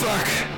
fuck. 0.00 0.49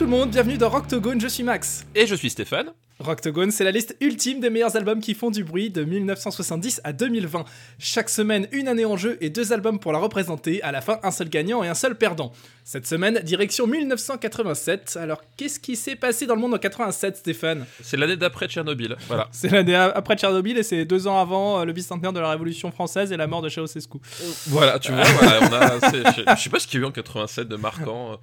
Tout 0.00 0.06
le 0.06 0.12
monde, 0.12 0.30
bienvenue 0.30 0.56
dans 0.56 0.70
Rocktogone, 0.70 1.20
je 1.20 1.28
suis 1.28 1.42
Max. 1.42 1.84
Et 1.94 2.06
je 2.06 2.14
suis 2.14 2.30
Stéphane. 2.30 2.70
Rocktogone, 3.00 3.50
c'est 3.50 3.64
la 3.64 3.70
liste 3.70 3.94
ultime 4.00 4.40
des 4.40 4.48
meilleurs 4.48 4.74
albums 4.74 4.98
qui 4.98 5.12
font 5.12 5.30
du 5.30 5.44
bruit 5.44 5.68
de 5.68 5.84
1970 5.84 6.80
à 6.84 6.94
2020. 6.94 7.44
Chaque 7.78 8.08
semaine, 8.08 8.48
une 8.50 8.66
année 8.66 8.86
en 8.86 8.96
jeu 8.96 9.18
et 9.20 9.28
deux 9.28 9.52
albums 9.52 9.78
pour 9.78 9.92
la 9.92 9.98
représenter. 9.98 10.62
À 10.62 10.72
la 10.72 10.80
fin, 10.80 11.00
un 11.02 11.10
seul 11.10 11.28
gagnant 11.28 11.62
et 11.62 11.68
un 11.68 11.74
seul 11.74 11.98
perdant. 11.98 12.32
Cette 12.64 12.86
semaine, 12.86 13.20
direction 13.24 13.66
1987. 13.66 14.96
Alors, 14.98 15.20
qu'est-ce 15.36 15.60
qui 15.60 15.76
s'est 15.76 15.96
passé 15.96 16.24
dans 16.24 16.34
le 16.34 16.40
monde 16.40 16.54
en 16.54 16.58
87, 16.58 17.18
Stéphane? 17.18 17.66
C'est 17.82 17.98
l'année 17.98 18.16
d'après 18.16 18.48
Tchernobyl. 18.48 18.96
Voilà. 19.06 19.28
C'est 19.32 19.50
l'année 19.50 19.74
après 19.74 20.16
Tchernobyl 20.16 20.56
et 20.56 20.62
c'est 20.62 20.86
deux 20.86 21.08
ans 21.08 21.20
avant 21.20 21.60
euh, 21.60 21.64
le 21.66 21.74
bicentenaire 21.74 22.14
de 22.14 22.20
la 22.20 22.30
Révolution 22.30 22.70
française 22.70 23.12
et 23.12 23.18
la 23.18 23.26
mort 23.26 23.42
de 23.42 23.50
Ceausescu. 23.50 23.98
Voilà, 24.46 24.78
tu 24.78 24.92
vois, 24.92 25.02
voilà, 25.04 25.40
on 25.42 25.52
a, 25.52 25.90
je, 25.90 26.34
je 26.36 26.42
sais 26.42 26.48
pas 26.48 26.58
ce 26.58 26.66
qu'il 26.66 26.80
y 26.80 26.82
a 26.82 26.86
eu 26.86 26.88
en 26.88 26.90
87 26.90 27.48
de 27.48 27.56
marquant. 27.56 28.18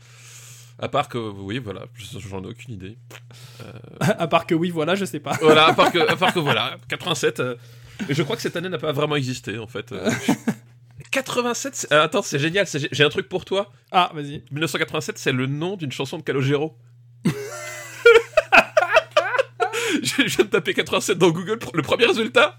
Euh, 0.80 0.86
À 0.86 0.90
part 0.90 1.10
que, 1.10 1.18
oui, 1.18 1.60
voilà, 1.60 1.86
je- 1.96 2.20
j'en 2.20 2.44
ai 2.44 2.48
aucune 2.48 2.74
idée. 2.76 2.98
à 4.00 4.28
part 4.28 4.46
que 4.46 4.56
oui, 4.56 4.70
voilà, 4.70 4.96
je 4.96 5.06
sais 5.06 5.20
pas. 5.20 5.38
Voilà, 5.42 5.68
à 5.68 5.74
part 5.74 5.92
que, 5.92 6.00
à 6.00 6.16
part 6.16 6.34
que 6.34 6.40
voilà, 6.40 6.78
87. 6.90 7.40
euh, 7.40 7.56
et 8.10 8.14
je 8.14 8.24
crois 8.24 8.36
que 8.36 8.42
cette 8.42 8.56
année 8.56 8.70
n'a 8.70 8.78
pas 8.78 8.92
vraiment 8.92 9.16
existé, 9.16 9.58
en 9.58 9.68
fait. 9.68 9.92
euh, 9.92 10.10
je- 10.28 10.34
87, 11.12 11.76
c'est- 11.76 11.92
euh, 11.94 12.04
attends, 12.04 12.22
c'est 12.22 12.40
génial, 12.40 12.66
j'ai 12.92 13.04
un 13.04 13.10
truc 13.10 13.28
pour 13.30 13.46
toi. 13.46 13.72
Ah, 13.92 14.12
vas-y. 14.14 14.44
1987, 14.52 15.18
c'est 15.18 15.32
le 15.32 15.46
nom 15.48 15.78
d'une 15.78 15.92
chanson 15.92 16.18
de 16.18 16.24
Calogero. 16.24 16.78
je 20.04 20.24
viens 20.24 20.46
de 20.46 20.50
taper 20.50 20.74
87 20.74 21.18
dans 21.18 21.30
Google 21.32 21.60
le 21.74 21.82
premier 21.82 22.06
résultat. 22.06 22.58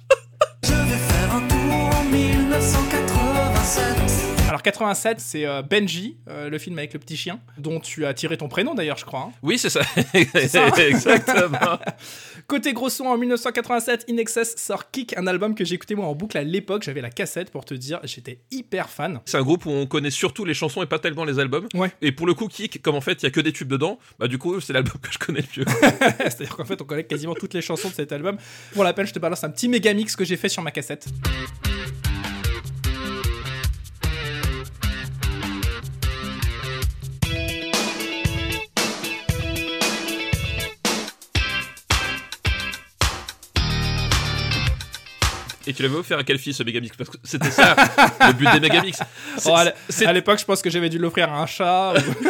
87, 4.73 5.19
c'est 5.19 5.47
euh, 5.47 5.63
Benji, 5.63 6.19
euh, 6.29 6.51
le 6.51 6.59
film 6.59 6.77
avec 6.79 6.93
le 6.93 6.99
petit 6.99 7.17
chien, 7.17 7.41
dont 7.57 7.81
tu 7.81 8.05
as 8.05 8.13
tiré 8.13 8.37
ton 8.37 8.49
prénom 8.49 8.75
d'ailleurs, 8.75 8.99
je 8.99 9.07
crois. 9.07 9.21
hein. 9.21 9.33
Oui, 9.43 9.57
c'est 9.57 9.71
ça. 9.71 9.81
ça. 10.49 10.69
Exactement. 10.79 11.79
Côté 12.47 12.75
gros 12.75 12.91
son, 12.91 13.07
en 13.07 13.17
1987, 13.17 14.05
In 14.11 14.19
Excess 14.19 14.57
sort 14.59 14.91
Kick, 14.91 15.17
un 15.17 15.27
album 15.27 15.55
que 15.55 15.65
j'écoutais 15.65 15.95
moi 15.95 16.05
en 16.07 16.15
boucle 16.15 16.37
à 16.37 16.43
l'époque. 16.45 16.83
J'avais 16.83 17.01
la 17.01 17.09
cassette 17.09 17.51
pour 17.51 17.65
te 17.65 17.73
dire, 17.73 17.99
j'étais 18.05 18.41
hyper 18.51 18.91
fan. 18.91 19.21
C'est 19.25 19.39
un 19.39 19.43
groupe 19.43 19.65
où 19.65 19.71
on 19.71 19.87
connaît 19.87 20.11
surtout 20.11 20.45
les 20.45 20.55
chansons 20.55 20.83
et 20.83 20.87
pas 20.87 20.99
tellement 20.99 21.25
les 21.25 21.39
albums. 21.39 21.67
Ouais. 21.75 21.91
Et 22.03 22.13
pour 22.13 22.27
le 22.27 22.35
coup, 22.35 22.49
Kick, 22.49 22.83
comme 22.83 22.95
en 22.95 23.01
fait 23.01 23.23
il 23.23 23.25
y 23.25 23.27
a 23.27 23.31
que 23.31 23.41
des 23.41 23.53
tubes 23.55 23.69
dedans, 23.69 23.99
bah 24.19 24.29
du 24.29 24.37
coup 24.37 24.61
c'est 24.61 24.75
l'album 24.75 25.01
que 25.01 25.11
je 25.11 25.19
connais 25.19 25.41
le 25.57 25.63
mieux. 25.63 25.67
C'est-à-dire 26.19 26.55
qu'en 26.57 26.65
fait, 26.67 26.81
on 26.83 26.85
connaît 26.85 27.05
quasiment 27.05 27.35
toutes 27.35 27.55
les 27.55 27.63
chansons 27.63 27.89
de 27.89 27.95
cet 27.95 28.13
album. 28.13 28.37
Pour 28.75 28.85
la 28.85 28.93
peine, 28.93 29.07
je 29.07 29.15
te 29.15 29.19
balance 29.19 29.45
un 29.45 29.51
petit 29.51 29.69
méga 29.69 29.95
mix 29.95 30.15
que 30.15 30.25
j'ai 30.27 30.37
fait 30.37 30.51
sur 30.51 30.63
ma 30.63 30.71
cassette. 30.71 31.07
Tu 45.79 45.85
l'avais 45.85 45.95
offert 45.95 46.19
à 46.19 46.25
quelle 46.25 46.41
fille 46.41 46.53
ce 46.53 46.65
Megamix 46.65 46.97
Parce 46.97 47.09
que 47.09 47.19
c'était 47.23 47.53
ça 47.53 47.77
le 48.27 48.33
but 48.33 48.51
des 48.53 48.59
Megamix. 48.59 48.99
Oh, 49.47 49.55
à 49.55 50.13
l'époque, 50.13 50.41
je 50.41 50.45
pense 50.45 50.61
que 50.61 50.71
j'avais 50.71 50.89
dû 50.89 50.99
l'offrir 50.99 51.33
à 51.33 51.41
un 51.41 51.47
chat. 51.47 51.95
ou- 51.97 52.25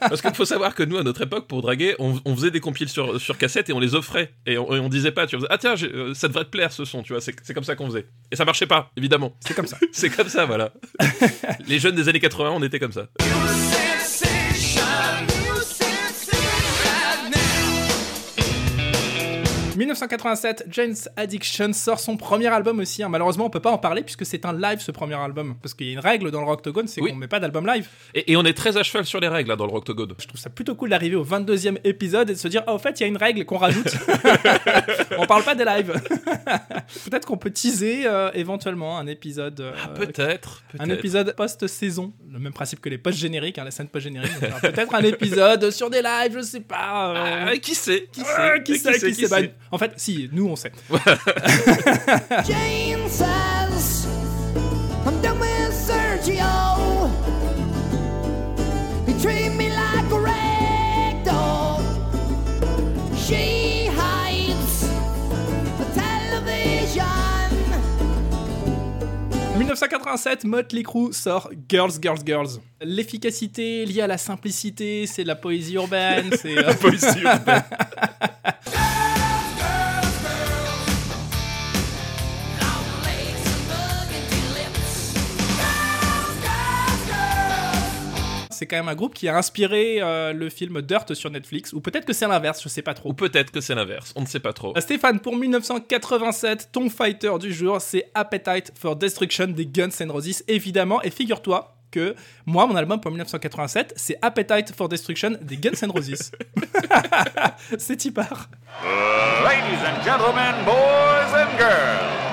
Parce 0.00 0.22
qu'il 0.22 0.34
faut 0.34 0.46
savoir 0.46 0.74
que 0.74 0.82
nous, 0.82 0.96
à 0.96 1.02
notre 1.02 1.20
époque, 1.20 1.46
pour 1.46 1.60
draguer, 1.60 1.94
on, 1.98 2.18
on 2.24 2.34
faisait 2.34 2.50
des 2.50 2.60
compiles 2.60 2.88
sur, 2.88 3.20
sur 3.20 3.36
cassette 3.36 3.68
et 3.68 3.74
on 3.74 3.80
les 3.80 3.94
offrait. 3.94 4.32
Et 4.46 4.56
on, 4.56 4.74
et 4.74 4.78
on 4.80 4.88
disait 4.88 5.12
pas, 5.12 5.26
tu 5.26 5.36
vois, 5.36 5.46
ah 5.50 5.58
tiens, 5.58 5.74
euh, 5.82 6.14
ça 6.14 6.28
devrait 6.28 6.44
te 6.44 6.48
plaire 6.50 6.72
ce 6.72 6.86
son, 6.86 7.02
tu 7.02 7.12
vois, 7.12 7.20
c'est 7.20 7.52
comme 7.54 7.64
ça 7.64 7.76
qu'on 7.76 7.86
faisait. 7.88 8.06
Et 8.32 8.36
ça 8.36 8.46
marchait 8.46 8.66
pas, 8.66 8.90
évidemment. 8.96 9.36
C'est 9.40 9.52
comme 9.52 9.66
ça. 9.66 9.76
C'est 9.92 10.08
comme 10.08 10.28
ça, 10.30 10.46
voilà. 10.46 10.72
les 11.68 11.78
jeunes 11.78 11.96
des 11.96 12.08
années 12.08 12.20
80, 12.20 12.50
on 12.54 12.62
était 12.62 12.78
comme 12.78 12.92
ça. 12.92 13.08
1987, 19.86 20.66
Jane's 20.70 21.08
Addiction 21.16 21.72
sort 21.72 22.00
son 22.00 22.16
premier 22.16 22.48
album 22.48 22.80
aussi. 22.80 23.02
hein. 23.02 23.08
Malheureusement, 23.08 23.46
on 23.46 23.50
peut 23.50 23.60
pas 23.60 23.70
en 23.70 23.78
parler 23.78 24.02
puisque 24.02 24.26
c'est 24.26 24.44
un 24.44 24.52
live 24.52 24.80
ce 24.80 24.90
premier 24.90 25.14
album. 25.14 25.56
Parce 25.62 25.74
qu'il 25.74 25.86
y 25.86 25.90
a 25.90 25.92
une 25.94 25.98
règle 26.00 26.30
dans 26.30 26.40
le 26.40 26.46
Rocktogone, 26.46 26.88
c'est 26.88 27.00
Oui. 27.00 27.10
qu'on 27.10 27.16
met 27.16 27.28
pas 27.28 27.40
d'album 27.40 27.66
live. 27.66 27.88
Et, 28.14 28.32
et 28.32 28.36
on 28.36 28.44
est 28.44 28.52
très 28.56 28.76
à 28.76 28.82
cheval 28.82 29.04
sur 29.06 29.20
les 29.20 29.28
règles 29.28 29.48
là, 29.50 29.56
dans 29.56 29.66
le 29.66 29.72
Rocktogone. 29.72 30.14
Je 30.20 30.26
trouve 30.26 30.40
ça 30.40 30.50
plutôt 30.50 30.74
cool 30.74 30.90
d'arriver 30.90 31.16
au 31.16 31.24
22e 31.24 31.78
épisode 31.84 32.30
et 32.30 32.34
de 32.34 32.38
se 32.38 32.48
dire, 32.48 32.62
ah, 32.66 32.74
au 32.74 32.78
fait, 32.78 32.98
il 33.00 33.02
y 33.02 33.04
a 33.04 33.06
une 33.08 33.16
règle 33.16 33.44
qu'on 33.44 33.58
rajoute. 33.58 33.86
on 35.18 35.26
parle 35.26 35.42
pas 35.44 35.54
des 35.54 35.64
lives. 35.64 35.92
peut-être 37.04 37.26
qu'on 37.26 37.36
peut 37.36 37.50
teaser 37.50 38.06
euh, 38.06 38.30
éventuellement 38.34 38.98
un 38.98 39.06
épisode. 39.06 39.60
euh, 39.60 39.72
Ah, 39.84 39.88
peut-être, 39.88 40.62
un 40.78 40.88
épisode 40.90 41.34
post-saison, 41.36 42.12
le 42.30 42.38
même 42.38 42.52
principe 42.52 42.80
que 42.80 42.88
les 42.88 42.98
post-génériques, 42.98 43.58
hein, 43.58 43.64
la 43.64 43.70
scène 43.70 43.88
post-générique. 43.88 44.30
Alors, 44.42 44.60
Peut-être 44.60 44.94
un 44.94 45.02
épisode 45.04 45.70
sur 45.70 45.90
des 45.90 46.02
lives, 46.02 46.34
je 46.36 46.42
sais 46.42 46.60
pas. 46.60 47.10
euh, 47.14 47.44
Ah, 47.52 47.56
qui 47.56 47.74
sait? 47.74 48.08
Qui 48.12 48.20
sait 48.20 48.26
ah, 48.36 48.58
qui 48.60 48.78
sait, 48.78 48.98
qui 48.98 49.14
sait 49.14 49.28
Bah, 49.28 49.38
sait 49.40 49.54
En 49.76 49.78
fait, 49.78 49.92
si, 49.98 50.30
nous 50.32 50.48
on 50.48 50.56
sait. 50.56 50.72
Jane 52.46 53.06
says, 53.10 54.06
I'm 55.04 55.20
done 55.20 55.38
with 55.38 55.70
Sergio. 55.70 57.10
He 59.06 59.12
treat 59.20 59.50
me 59.50 59.68
like 59.68 60.10
a 60.10 60.18
rag 60.18 61.24
doll. 61.26 61.82
She 63.18 63.88
hides 63.88 64.88
the 65.76 65.84
television. 65.94 67.04
1987, 69.58 70.44
Motley 70.46 70.84
Crue 70.84 71.12
sort 71.12 71.50
Girls, 71.68 71.98
Girls, 72.00 72.24
Girls. 72.24 72.60
L'efficacité 72.80 73.84
liée 73.84 74.00
à 74.00 74.06
la 74.06 74.16
simplicité, 74.16 75.06
c'est 75.06 75.24
de 75.24 75.28
la 75.28 75.36
poésie 75.36 75.74
urbaine, 75.74 76.30
c'est. 76.34 76.56
euh, 76.66 76.72
Poésie 76.72 77.20
urbaine. 77.20 77.62
c'est 88.56 88.66
quand 88.66 88.76
même 88.76 88.88
un 88.88 88.94
groupe 88.94 89.14
qui 89.14 89.28
a 89.28 89.36
inspiré 89.36 89.98
euh, 90.00 90.32
le 90.32 90.48
film 90.48 90.82
Dirt 90.82 91.14
sur 91.14 91.30
Netflix, 91.30 91.72
ou 91.72 91.80
peut-être 91.80 92.04
que 92.04 92.12
c'est 92.12 92.26
l'inverse, 92.26 92.62
je 92.62 92.68
sais 92.68 92.82
pas 92.82 92.94
trop. 92.94 93.10
Ou 93.10 93.14
peut-être 93.14 93.50
que 93.50 93.60
c'est 93.60 93.74
l'inverse, 93.74 94.12
on 94.16 94.22
ne 94.22 94.26
sait 94.26 94.40
pas 94.40 94.52
trop. 94.52 94.76
Euh, 94.76 94.80
Stéphane, 94.80 95.20
pour 95.20 95.36
1987, 95.36 96.70
ton 96.72 96.88
fighter 96.90 97.32
du 97.38 97.52
jour, 97.52 97.80
c'est 97.80 98.10
Appetite 98.14 98.72
for 98.74 98.96
Destruction 98.96 99.48
des 99.48 99.66
Guns 99.66 99.90
N' 100.00 100.10
Roses, 100.10 100.42
évidemment. 100.48 101.02
Et 101.02 101.10
figure-toi 101.10 101.76
que 101.90 102.14
moi, 102.44 102.66
mon 102.66 102.76
album 102.76 103.00
pour 103.00 103.10
1987, 103.10 103.94
c'est 103.96 104.18
Appetite 104.22 104.74
for 104.74 104.88
Destruction 104.88 105.32
des 105.40 105.56
Guns 105.56 105.82
N' 105.82 105.90
Roses. 105.90 106.32
c'est 107.78 108.04
y 108.04 108.10
part. 108.10 108.48
Ladies 109.44 109.82
and 109.84 110.02
gentlemen, 110.04 110.54
boys 110.64 111.32
and 111.34 111.58
girls, 111.58 112.26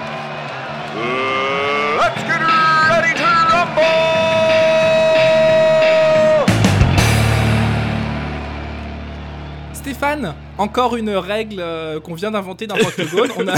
let's 1.97 2.23
get 2.23 2.41
ready 2.89 3.13
to 3.13 3.23
rumble! 3.23 4.42
Stéphane, 9.83 10.33
encore 10.57 10.95
une 10.95 11.09
règle 11.09 11.57
euh, 11.59 11.99
qu'on 11.99 12.13
vient 12.13 12.31
d'inventer 12.31 12.67
dans 12.67 12.75
Rocktogone. 12.75 13.31
On 13.37 13.45
a 13.49 13.55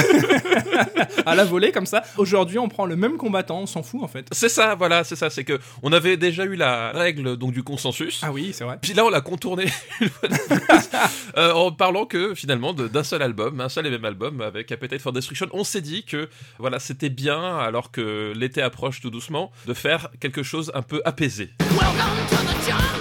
à 1.27 1.35
la 1.35 1.45
volée 1.45 1.71
comme 1.71 1.85
ça. 1.85 2.01
Aujourd'hui, 2.17 2.57
on 2.57 2.67
prend 2.67 2.87
le 2.87 2.95
même 2.95 3.17
combattant, 3.17 3.59
on 3.59 3.67
s'en 3.67 3.83
fout 3.83 4.01
en 4.01 4.07
fait. 4.07 4.25
C'est 4.31 4.49
ça, 4.49 4.73
voilà, 4.73 5.03
c'est 5.03 5.15
ça, 5.15 5.29
c'est 5.29 5.43
que 5.43 5.59
on 5.83 5.93
avait 5.93 6.17
déjà 6.17 6.45
eu 6.45 6.55
la 6.55 6.89
règle 6.93 7.37
donc 7.37 7.53
du 7.53 7.61
consensus. 7.61 8.21
Ah 8.23 8.31
oui, 8.31 8.53
c'est 8.53 8.63
vrai. 8.63 8.79
Puis 8.81 8.93
là, 8.93 9.05
on 9.05 9.11
l'a 9.11 9.21
contourné 9.21 9.65
une 10.01 10.09
fois 10.09 10.27
de 10.27 10.35
plus, 10.35 10.89
euh, 11.37 11.53
en 11.53 11.71
parlant 11.71 12.07
que 12.07 12.33
finalement 12.33 12.73
d'un 12.73 13.03
seul 13.03 13.21
album, 13.21 13.61
un 13.61 13.69
seul 13.69 13.85
et 13.85 13.91
même 13.91 14.05
album 14.05 14.41
avec 14.41 14.71
Appetite 14.71 15.01
for 15.01 15.13
Destruction, 15.13 15.45
on 15.53 15.63
s'est 15.63 15.81
dit 15.81 16.05
que 16.05 16.27
voilà, 16.57 16.79
c'était 16.79 17.09
bien 17.09 17.59
alors 17.59 17.91
que 17.91 18.33
l'été 18.35 18.63
approche 18.63 18.99
tout 18.99 19.11
doucement 19.11 19.51
de 19.67 19.75
faire 19.75 20.09
quelque 20.19 20.41
chose 20.41 20.71
un 20.73 20.81
peu 20.81 21.03
apaisé. 21.05 21.51
Welcome 21.59 22.25
to 22.31 22.37
the 22.37 22.67
jungle. 22.67 22.94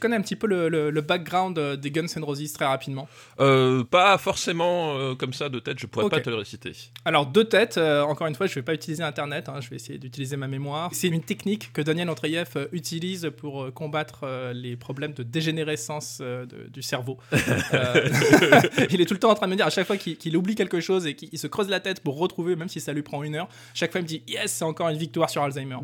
Connais 0.00 0.16
un 0.16 0.20
petit 0.22 0.36
peu 0.36 0.46
le, 0.46 0.68
le- 0.68 0.90
le 0.90 1.00
background 1.00 1.58
euh, 1.58 1.76
des 1.76 1.90
Guns 1.90 2.06
N' 2.16 2.24
Roses 2.24 2.52
très 2.52 2.64
rapidement 2.66 3.08
Euh, 3.38 3.84
pas 3.84 4.18
forcément 4.18 4.96
euh, 4.96 5.14
comme 5.14 5.32
ça 5.32 5.48
de 5.48 5.58
tête, 5.60 5.78
je 5.78 5.86
pourrais 5.86 6.08
pas 6.08 6.20
te 6.20 6.30
le 6.30 6.36
réciter. 6.36 6.72
Alors, 7.04 7.26
deux 7.26 7.44
têtes, 7.44 7.76
euh, 7.78 8.02
encore 8.02 8.26
une 8.26 8.34
fois, 8.34 8.46
je 8.46 8.54
vais 8.54 8.62
pas 8.62 8.74
utiliser 8.74 9.02
Internet, 9.02 9.48
hein, 9.48 9.60
je 9.60 9.70
vais 9.70 9.76
essayer 9.76 9.98
d'utiliser 9.98 10.36
ma 10.36 10.48
mémoire. 10.48 10.90
C'est 10.92 11.08
une 11.08 11.22
technique 11.22 11.72
que 11.72 11.82
Daniel 11.82 12.08
Andreyev 12.10 12.48
euh, 12.56 12.66
utilise 12.72 13.30
pour 13.36 13.72
combattre 13.74 14.24
les 14.54 14.76
problèmes 14.76 15.12
de 15.12 15.22
dégénérescence 15.22 16.18
de- 16.20 16.68
du 16.72 16.82
cerveau. 16.82 17.18
Il 18.90 19.00
est 19.00 19.06
tout 19.06 19.14
le 19.14 19.20
temps 19.20 19.30
en 19.30 19.34
train 19.34 19.46
de 19.46 19.52
me 19.52 19.56
dire, 19.56 19.66
à 19.66 19.70
chaque 19.70 19.86
fois 19.86 19.96
qu'il 19.96 20.36
oublie 20.36 20.54
quelque 20.54 20.80
chose 20.80 21.06
et 21.06 21.14
qu'il 21.14 21.28
il 21.32 21.38
se 21.38 21.46
creuse 21.46 21.68
la 21.68 21.80
tête 21.80 22.00
pour 22.00 22.18
retrouver, 22.18 22.56
même 22.56 22.68
si 22.68 22.80
ça 22.80 22.92
lui 22.92 23.02
prend 23.02 23.22
une 23.22 23.34
heure, 23.36 23.48
chaque 23.74 23.92
fois 23.92 24.00
il 24.00 24.04
me 24.04 24.08
dit, 24.08 24.22
yes, 24.26 24.50
c'est 24.52 24.64
encore 24.64 24.88
une 24.88 24.96
victoire 24.98 25.30
sur 25.30 25.42
Alzheimer. 25.42 25.76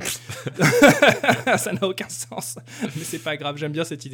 ça 1.57 1.73
n'a 1.73 1.85
aucun 1.87 2.09
sens, 2.09 2.59
mais 2.83 3.05
c'est 3.05 3.19
pas 3.21 3.37
grave, 3.37 3.57
j'aime 3.57 3.73
bien 3.73 3.85
cette 3.85 4.05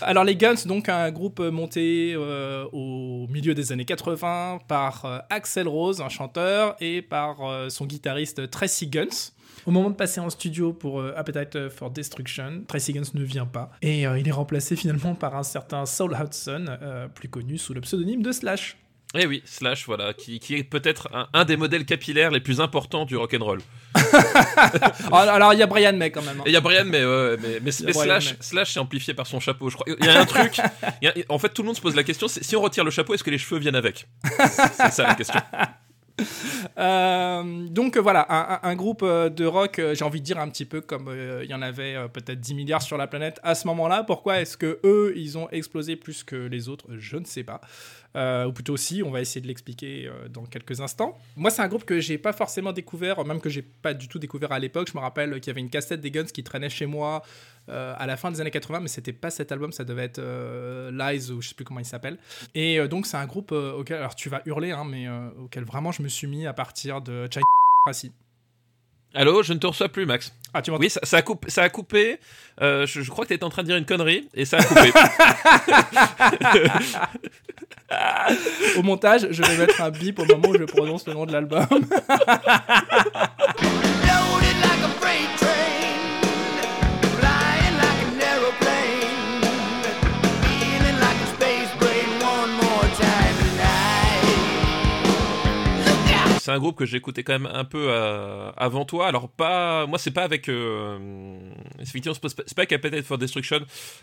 Alors 0.00 0.24
les 0.24 0.36
Guns, 0.36 0.66
donc 0.66 0.88
un 0.88 1.10
groupe 1.10 1.40
monté 1.40 2.14
euh, 2.14 2.64
au 2.72 3.26
milieu 3.28 3.54
des 3.54 3.72
années 3.72 3.84
80 3.84 4.60
par 4.68 5.04
euh, 5.04 5.18
Axel 5.30 5.68
Rose, 5.68 6.00
un 6.00 6.08
chanteur, 6.08 6.76
et 6.80 7.02
par 7.02 7.42
euh, 7.42 7.68
son 7.68 7.86
guitariste 7.86 8.50
Tracy 8.50 8.86
Guns. 8.86 9.32
Au 9.66 9.70
moment 9.70 9.90
de 9.90 9.96
passer 9.96 10.20
en 10.20 10.30
studio 10.30 10.72
pour 10.72 11.02
Appetite 11.02 11.68
for 11.68 11.90
Destruction, 11.90 12.62
Tracy 12.66 12.92
Guns 12.92 13.10
ne 13.12 13.22
vient 13.22 13.44
pas. 13.44 13.70
Et 13.82 14.02
il 14.02 14.26
est 14.26 14.32
remplacé 14.32 14.76
finalement 14.76 15.14
par 15.14 15.36
un 15.36 15.42
certain 15.42 15.84
Saul 15.84 16.16
Hudson, 16.18 16.64
plus 17.14 17.28
connu 17.28 17.58
sous 17.58 17.74
le 17.74 17.82
pseudonyme 17.82 18.22
de 18.22 18.32
Slash. 18.32 18.78
Eh 19.14 19.26
oui, 19.26 19.42
Slash, 19.46 19.86
voilà, 19.86 20.12
qui, 20.12 20.38
qui 20.38 20.54
est 20.56 20.64
peut-être 20.64 21.08
un, 21.14 21.28
un 21.32 21.44
des 21.46 21.56
modèles 21.56 21.86
capillaires 21.86 22.30
les 22.30 22.40
plus 22.40 22.60
importants 22.60 23.06
du 23.06 23.16
rock'n'roll. 23.16 23.60
alors 25.10 25.20
alors, 25.30 25.54
il 25.54 25.58
y 25.58 25.62
a 25.62 25.66
Brian 25.66 25.94
May 25.94 26.10
quand 26.10 26.20
même. 26.22 26.40
hein. 26.40 26.44
Il 26.44 26.52
y 26.52 26.56
a 26.56 26.60
Brian, 26.60 26.84
mais, 26.84 27.02
ouais, 27.04 27.36
mais, 27.40 27.58
mais, 27.62 27.70
Slash, 27.70 28.32
May. 28.32 28.36
Slash 28.40 28.76
est 28.76 28.80
amplifié 28.80 29.14
par 29.14 29.26
son 29.26 29.40
chapeau, 29.40 29.70
je 29.70 29.76
crois. 29.76 29.86
Il 29.98 30.04
y 30.04 30.08
a 30.10 30.20
un 30.20 30.26
truc. 30.26 30.60
il 31.00 31.06
y 31.06 31.08
a- 31.08 31.14
en 31.30 31.38
fait, 31.38 31.48
tout 31.48 31.62
le 31.62 31.66
monde 31.66 31.76
se 31.76 31.80
pose 31.80 31.96
la 31.96 32.02
question 32.04 32.28
si 32.28 32.54
on 32.54 32.60
retire 32.60 32.84
le 32.84 32.90
chapeau, 32.90 33.14
est-ce 33.14 33.24
que 33.24 33.30
les 33.30 33.38
cheveux 33.38 33.58
viennent 33.58 33.76
avec? 33.76 34.06
C'est 34.74 34.92
ça 34.92 35.04
la 35.04 35.14
question. 35.14 35.40
Euh, 36.78 37.42
donc 37.68 37.96
voilà, 37.96 38.60
un, 38.64 38.74
groupe 38.74 39.02
euh, 39.04 39.28
de 39.28 39.44
rock, 39.44 39.78
euh, 39.78 39.94
j'ai 39.94 40.04
envie 40.04 40.20
de 40.20 40.24
dire 40.24 40.38
un 40.38 40.48
petit 40.48 40.64
peu 40.64 40.80
comme 40.80 41.08
euh, 41.08 41.42
il 41.44 41.50
y 41.50 41.54
en 41.54 41.62
avait 41.62 41.94
euh, 41.94 42.08
peut-être 42.08 42.40
10 42.40 42.54
milliards 42.54 42.82
sur 42.82 42.96
la 42.96 43.06
planète 43.06 43.38
à 43.42 43.54
ce 43.54 43.66
moment-là. 43.68 44.02
Pourquoi 44.04 44.40
est-ce 44.40 44.56
que 44.56 44.80
eux, 44.84 45.12
ils 45.16 45.38
ont 45.38 45.48
explosé 45.50 45.96
plus 45.96 46.24
que 46.24 46.34
les 46.34 46.68
autres? 46.68 46.86
Je 46.98 47.16
ne 47.16 47.24
sais 47.24 47.44
pas. 47.44 47.60
Euh, 48.16 48.46
ou 48.46 48.52
plutôt 48.52 48.76
si, 48.76 49.02
on 49.02 49.10
va 49.10 49.20
essayer 49.20 49.40
de 49.40 49.46
l'expliquer 49.46 50.06
euh, 50.06 50.28
dans 50.28 50.44
quelques 50.46 50.80
instants. 50.80 51.18
Moi, 51.36 51.50
c'est 51.50 51.62
un 51.62 51.68
groupe 51.68 51.84
que 51.84 52.00
j'ai 52.00 52.18
pas 52.18 52.32
forcément 52.32 52.72
découvert, 52.72 53.24
même 53.24 53.40
que 53.40 53.50
j'ai 53.50 53.62
pas 53.62 53.94
du 53.94 54.08
tout 54.08 54.18
découvert 54.18 54.52
à 54.52 54.58
l'époque. 54.58 54.88
Je 54.90 54.96
me 54.96 55.02
rappelle 55.02 55.40
qu'il 55.40 55.48
y 55.48 55.50
avait 55.50 55.60
une 55.60 55.70
cassette 55.70 56.00
des 56.00 56.10
Guns 56.10 56.24
qui 56.24 56.42
traînait 56.42 56.70
chez 56.70 56.86
moi 56.86 57.22
euh, 57.68 57.94
à 57.96 58.06
la 58.06 58.16
fin 58.16 58.30
des 58.30 58.40
années 58.40 58.50
80, 58.50 58.80
mais 58.80 58.88
c'était 58.88 59.12
pas 59.12 59.30
cet 59.30 59.52
album, 59.52 59.72
ça 59.72 59.84
devait 59.84 60.04
être 60.04 60.20
Lies 60.90 61.30
ou 61.30 61.42
je 61.42 61.48
sais 61.48 61.54
plus 61.54 61.64
comment 61.64 61.80
il 61.80 61.86
s'appelle. 61.86 62.18
Et 62.54 62.86
donc 62.88 63.06
c'est 63.06 63.18
un 63.18 63.26
groupe 63.26 63.52
auquel, 63.52 63.98
alors 63.98 64.14
tu 64.14 64.28
vas 64.28 64.42
hurler, 64.46 64.70
hein, 64.70 64.84
mais 64.88 65.06
auquel 65.38 65.64
vraiment 65.64 65.92
je 65.92 66.02
me 66.02 66.08
suis 66.08 66.26
mis 66.26 66.46
à 66.46 66.54
partir 66.54 67.02
de 67.02 67.28
China. 67.30 67.44
Allô, 69.14 69.42
je 69.42 69.52
ne 69.52 69.58
te 69.58 69.66
reçois 69.66 69.88
plus, 69.88 70.06
Max. 70.06 70.32
Ah 70.54 70.62
tu 70.62 70.70
m'entends 70.70 70.82
Oui, 70.82 70.90
ça, 70.90 71.00
ça 71.02 71.18
a 71.18 71.22
coupé. 71.22 71.50
Ça 71.50 71.62
a 71.62 71.68
coupé 71.68 72.18
euh, 72.60 72.86
je, 72.86 73.02
je 73.02 73.10
crois 73.10 73.24
que 73.24 73.28
tu 73.28 73.34
étais 73.34 73.44
en 73.44 73.50
train 73.50 73.62
de 73.62 73.68
dire 73.68 73.76
une 73.76 73.86
connerie 73.86 74.28
et 74.34 74.44
ça 74.44 74.58
a 74.58 74.64
coupé. 74.64 74.92
Au 78.76 78.82
montage, 78.82 79.28
je 79.30 79.42
vais 79.42 79.56
mettre 79.56 79.80
un 79.80 79.90
bip 79.90 80.18
au 80.18 80.24
moment 80.24 80.48
où 80.48 80.58
je 80.58 80.64
prononce 80.64 81.06
le 81.06 81.14
nom 81.14 81.26
de 81.26 81.32
l'album. 81.32 81.66
C'est 96.48 96.54
un 96.54 96.58
groupe 96.60 96.78
que 96.78 96.86
j'écoutais 96.86 97.24
quand 97.24 97.34
même 97.38 97.50
un 97.52 97.66
peu 97.66 97.88
euh, 97.90 98.50
avant 98.56 98.86
toi. 98.86 99.06
Alors 99.06 99.28
pas, 99.28 99.84
moi 99.86 99.98
c'est 99.98 100.12
pas 100.12 100.22
avec, 100.22 100.48
euh, 100.48 101.38
effectivement 101.78 102.14
c'est 102.14 102.34
pas- 102.54 102.62
avec 102.62 102.72
Appetite 102.72 103.02
for 103.04 103.18
Destruction. 103.18 103.60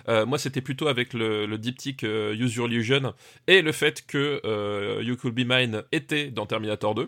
Euh, 0.09 0.27
moi 0.27 0.37
c'était 0.37 0.61
plutôt 0.61 0.87
avec 0.87 1.13
le, 1.15 1.47
le 1.47 1.57
diptyque 1.57 2.03
euh, 2.03 2.35
Use 2.35 2.53
Your 2.55 2.67
Illusion 2.67 3.15
et 3.47 3.63
le 3.63 3.71
fait 3.71 4.05
que 4.05 5.01
You 5.01 5.15
Could 5.17 5.33
Be 5.33 5.39
Mine 5.43 5.81
était 5.91 6.27
dans 6.29 6.45
Terminator 6.45 6.93
2 6.93 7.07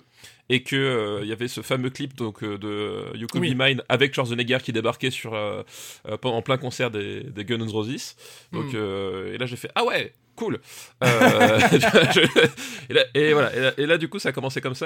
et 0.49 0.63
que 0.63 1.19
il 1.21 1.27
y 1.29 1.31
avait 1.33 1.47
ce 1.47 1.61
fameux 1.61 1.91
clip 1.91 2.15
donc 2.15 2.43
de 2.43 3.15
You 3.15 3.27
Could 3.27 3.43
Oui. 3.43 3.53
Be 3.53 3.61
Mine 3.61 3.83
avec 3.89 4.15
Schwarzenegger 4.15 4.57
qui 4.63 4.73
débarquait 4.73 5.11
sur 5.11 5.33
en 5.35 6.41
plein 6.41 6.57
concert 6.57 6.89
des, 6.89 7.21
des 7.21 7.45
Guns 7.45 7.59
N' 7.59 7.69
Roses. 7.69 8.15
Donc 8.53 8.73
Mm. 8.73 9.33
et 9.35 9.37
là 9.37 9.45
j'ai 9.45 9.55
fait 9.55 9.69
ah 9.75 9.85
ouais 9.85 10.13
cool. 10.37 10.59
Euh, 11.03 11.59
et, 12.89 12.93
là, 12.93 13.01
et 13.13 13.33
voilà 13.33 13.53
et 13.53 13.59
là, 13.59 13.71
et 13.77 13.85
là, 13.85 13.97
du 13.97 14.07
coup 14.07 14.19
ça 14.19 14.29
a 14.29 14.31
commencé 14.31 14.61
comme 14.61 14.75
ça. 14.75 14.85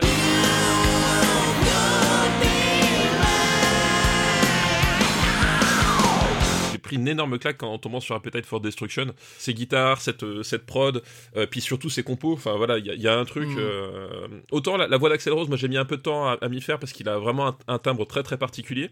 Pris 6.91 6.97
une 6.97 7.07
énorme 7.07 7.39
claque 7.39 7.63
en 7.63 7.77
tombant 7.77 7.99
sur 8.01 8.15
Appetite 8.15 8.45
for 8.45 8.59
Destruction. 8.59 9.07
Ces 9.37 9.53
guitares, 9.53 10.01
cette, 10.01 10.23
euh, 10.23 10.43
cette 10.43 10.65
prod, 10.65 11.01
euh, 11.37 11.45
puis 11.45 11.61
surtout 11.61 11.89
ces 11.89 12.03
compos. 12.03 12.33
Enfin 12.33 12.55
voilà, 12.57 12.77
il 12.79 12.85
y, 12.85 12.89
a- 12.89 12.93
il 12.93 13.01
y 13.01 13.07
a 13.07 13.17
un 13.17 13.23
truc. 13.25 13.47
Mm. 13.47 13.55
euh, 13.59 14.27
autant 14.51 14.75
la, 14.77 14.87
la 14.87 14.97
voix 14.97 15.09
d'Axel 15.09 15.31
Rose, 15.33 15.47
moi 15.47 15.57
j'ai 15.57 15.67
mis 15.69 15.77
un 15.77 15.85
peu 15.85 15.95
de 15.97 16.01
temps 16.01 16.27
à, 16.27 16.37
à 16.41 16.49
m'y 16.49 16.61
faire 16.61 16.79
parce 16.79 16.91
qu'il 16.91 17.07
a 17.07 17.17
vraiment 17.17 17.47
un, 17.47 17.55
un 17.67 17.77
timbre 17.79 18.05
très 18.05 18.23
très 18.23 18.37
particulier. 18.37 18.89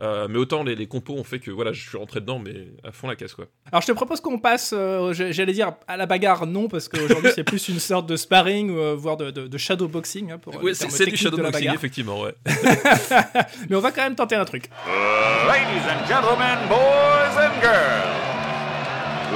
Euh, 0.00 0.26
mais 0.28 0.38
autant 0.38 0.64
les, 0.64 0.74
les 0.74 0.86
compos 0.86 1.14
ont 1.14 1.22
fait 1.24 1.38
que 1.38 1.50
voilà, 1.50 1.72
je 1.72 1.86
suis 1.88 1.96
rentré 1.98 2.20
dedans, 2.20 2.38
mais 2.38 2.68
à 2.82 2.90
fond 2.90 3.06
la 3.08 3.14
caisse 3.16 3.34
quoi. 3.34 3.46
Alors 3.70 3.82
je 3.82 3.86
te 3.88 3.92
propose 3.92 4.20
qu'on 4.20 4.38
passe, 4.38 4.72
euh, 4.76 5.12
j'allais 5.12 5.52
dire 5.52 5.74
à 5.86 5.96
la 5.96 6.06
bagarre, 6.06 6.46
non, 6.46 6.68
parce 6.68 6.88
qu'aujourd'hui 6.88 7.30
c'est 7.34 7.44
plus 7.44 7.68
une 7.68 7.78
sorte 7.78 8.06
de 8.08 8.16
sparring, 8.16 8.70
euh, 8.76 8.94
voire 8.96 9.16
de, 9.16 9.30
de, 9.30 9.46
de 9.46 9.58
shadowboxing. 9.58 10.32
hein, 10.32 10.38
pour 10.38 10.54
Oui, 10.62 10.74
c'est 10.74 11.06
du 11.06 11.16
shadowboxing 11.16 11.52
bagarre. 11.52 11.74
effectivement, 11.74 12.20
ouais. 12.22 12.34
Mais 13.68 13.76
on 13.76 13.80
va 13.80 13.92
quand 13.92 14.02
même 14.02 14.14
tenter 14.16 14.34
un 14.34 14.44
truc. 14.44 14.70
Ladies 15.46 15.86
and 15.88 16.06
gentlemen, 16.08 16.58
boys 16.68 17.41
and 17.42 17.60
girls, 17.60 19.32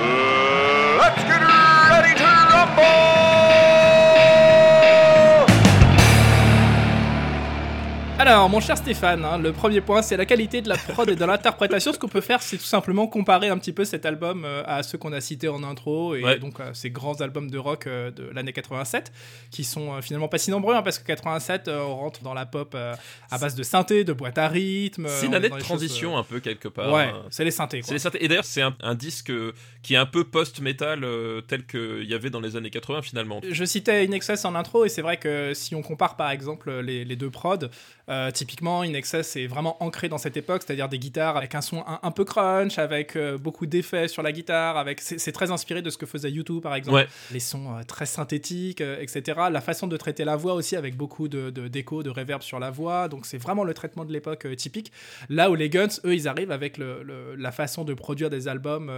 let's 0.96 1.22
get 1.24 1.40
ready 1.42 2.14
to 2.14 2.24
rumble! 2.24 3.35
Alors, 8.28 8.48
mon 8.48 8.58
cher 8.58 8.76
Stéphane, 8.76 9.24
hein, 9.24 9.38
le 9.38 9.52
premier 9.52 9.80
point, 9.80 10.02
c'est 10.02 10.16
la 10.16 10.26
qualité 10.26 10.60
de 10.60 10.68
la 10.68 10.76
prod 10.76 11.08
et 11.08 11.14
de 11.14 11.24
l'interprétation. 11.24 11.92
Ce 11.92 11.98
qu'on 11.98 12.08
peut 12.08 12.20
faire, 12.20 12.42
c'est 12.42 12.56
tout 12.58 12.64
simplement 12.64 13.06
comparer 13.06 13.50
un 13.50 13.56
petit 13.56 13.72
peu 13.72 13.84
cet 13.84 14.04
album 14.04 14.44
euh, 14.44 14.64
à 14.66 14.82
ceux 14.82 14.98
qu'on 14.98 15.12
a 15.12 15.20
cités 15.20 15.46
en 15.48 15.62
intro 15.62 16.16
et 16.16 16.24
Ouais. 16.24 16.38
donc 16.40 16.58
à 16.58 16.74
ces 16.74 16.90
grands 16.90 17.20
albums 17.20 17.48
de 17.48 17.56
rock 17.56 17.86
euh, 17.86 18.10
de 18.10 18.28
l'année 18.34 18.52
87, 18.52 19.12
qui 19.52 19.62
sont 19.62 19.94
euh, 19.94 20.00
finalement 20.02 20.26
pas 20.26 20.38
si 20.38 20.50
nombreux, 20.50 20.74
hein, 20.74 20.82
parce 20.82 20.98
que 20.98 21.06
87, 21.06 21.68
euh, 21.68 21.78
on 21.82 21.94
rentre 21.94 22.24
dans 22.24 22.34
la 22.34 22.46
pop 22.46 22.72
euh, 22.74 22.96
à 23.30 23.38
base 23.38 23.54
de 23.54 23.62
synthé, 23.62 24.02
de 24.02 24.12
boîte 24.12 24.38
à 24.38 24.48
rythme. 24.48 25.06
C'est 25.08 25.26
euh, 25.26 25.28
une 25.28 25.34
année 25.34 25.48
de 25.48 25.58
transition 25.58 26.10
choses, 26.10 26.18
un 26.18 26.24
peu 26.24 26.40
quelque 26.40 26.66
euh, 26.66 26.70
part. 26.72 26.92
ouais, 26.92 27.04
hein. 27.04 27.22
c'est 27.30 27.44
les 27.44 27.52
synthés. 27.52 27.82
C'est 27.82 27.86
Quoi. 27.90 27.92
les 27.94 27.98
synthés. 28.00 28.24
Et 28.24 28.26
d'ailleurs, 28.26 28.44
c'est 28.44 28.62
un, 28.62 28.74
un 28.82 28.96
disque 28.96 29.30
euh, 29.30 29.52
qui 29.84 29.94
est 29.94 29.98
un 29.98 30.06
peu 30.06 30.24
post-metal 30.24 31.04
euh, 31.04 31.42
tel 31.42 31.64
qu'il 31.64 32.02
y 32.10 32.14
avait 32.14 32.30
dans 32.30 32.40
les 32.40 32.56
années 32.56 32.70
80 32.70 33.02
finalement. 33.02 33.40
Je 33.48 33.64
citais 33.64 34.04
InXS 34.04 34.44
en 34.46 34.56
intro 34.56 34.84
et 34.84 34.88
c'est 34.88 35.02
vrai 35.02 35.16
que 35.16 35.54
si 35.54 35.76
on 35.76 35.82
compare 35.82 36.16
par 36.16 36.30
exemple 36.32 36.72
les, 36.80 37.04
les 37.04 37.14
deux 37.14 37.30
prods, 37.30 37.68
euh, 38.16 38.30
typiquement 38.30 38.80
InXS 38.82 39.36
est 39.36 39.46
vraiment 39.46 39.82
ancré 39.82 40.08
dans 40.08 40.18
cette 40.18 40.36
époque, 40.36 40.62
c'est-à-dire 40.64 40.88
des 40.88 40.98
guitares 40.98 41.36
avec 41.36 41.54
un 41.54 41.60
son 41.60 41.80
un, 41.86 42.00
un 42.02 42.10
peu 42.10 42.24
crunch, 42.24 42.78
avec 42.78 43.16
euh, 43.16 43.36
beaucoup 43.38 43.66
d'effets 43.66 44.08
sur 44.08 44.22
la 44.22 44.32
guitare, 44.32 44.76
avec 44.76 45.00
c'est 45.00 45.32
très 45.32 45.50
inspiré 45.50 45.82
de 45.82 45.90
ce 45.90 45.98
que 45.98 46.06
faisait 46.06 46.30
YouTube 46.30 46.62
par 46.62 46.74
exemple. 46.74 46.96
Ouais. 46.96 47.06
Les 47.32 47.40
sons 47.40 47.76
euh, 47.76 47.82
très 47.86 48.06
synthétiques, 48.06 48.80
etc. 48.80 49.22
La 49.50 49.60
façon 49.60 49.86
de 49.86 49.96
traiter 49.96 50.24
la 50.24 50.36
voix 50.36 50.54
aussi 50.54 50.76
avec 50.76 50.96
beaucoup 50.96 51.28
de 51.28 51.50
de- 51.50 51.68
d'écho, 51.68 52.02
de, 52.02 52.10
reverb 52.10 52.42
sur 52.42 52.58
la 52.58 52.70
voix, 52.70 53.08
donc 53.08 53.26
c'est 53.26 53.38
vraiment 53.38 53.64
le 53.64 53.74
traitement 53.74 54.04
de 54.04 54.12
l'époque 54.12 54.46
typique. 54.56 54.90
Là 55.28 55.50
où 55.50 55.54
les 55.54 55.68
Guns, 55.68 55.88
eux, 56.04 56.14
ils 56.14 56.26
arrivent 56.28 56.50
avec 56.52 56.78
le- 56.78 57.02
le- 57.02 57.34
la 57.36 57.52
façon 57.52 57.84
de 57.84 57.94
produire 57.94 58.30
des 58.30 58.48
albums 58.48 58.90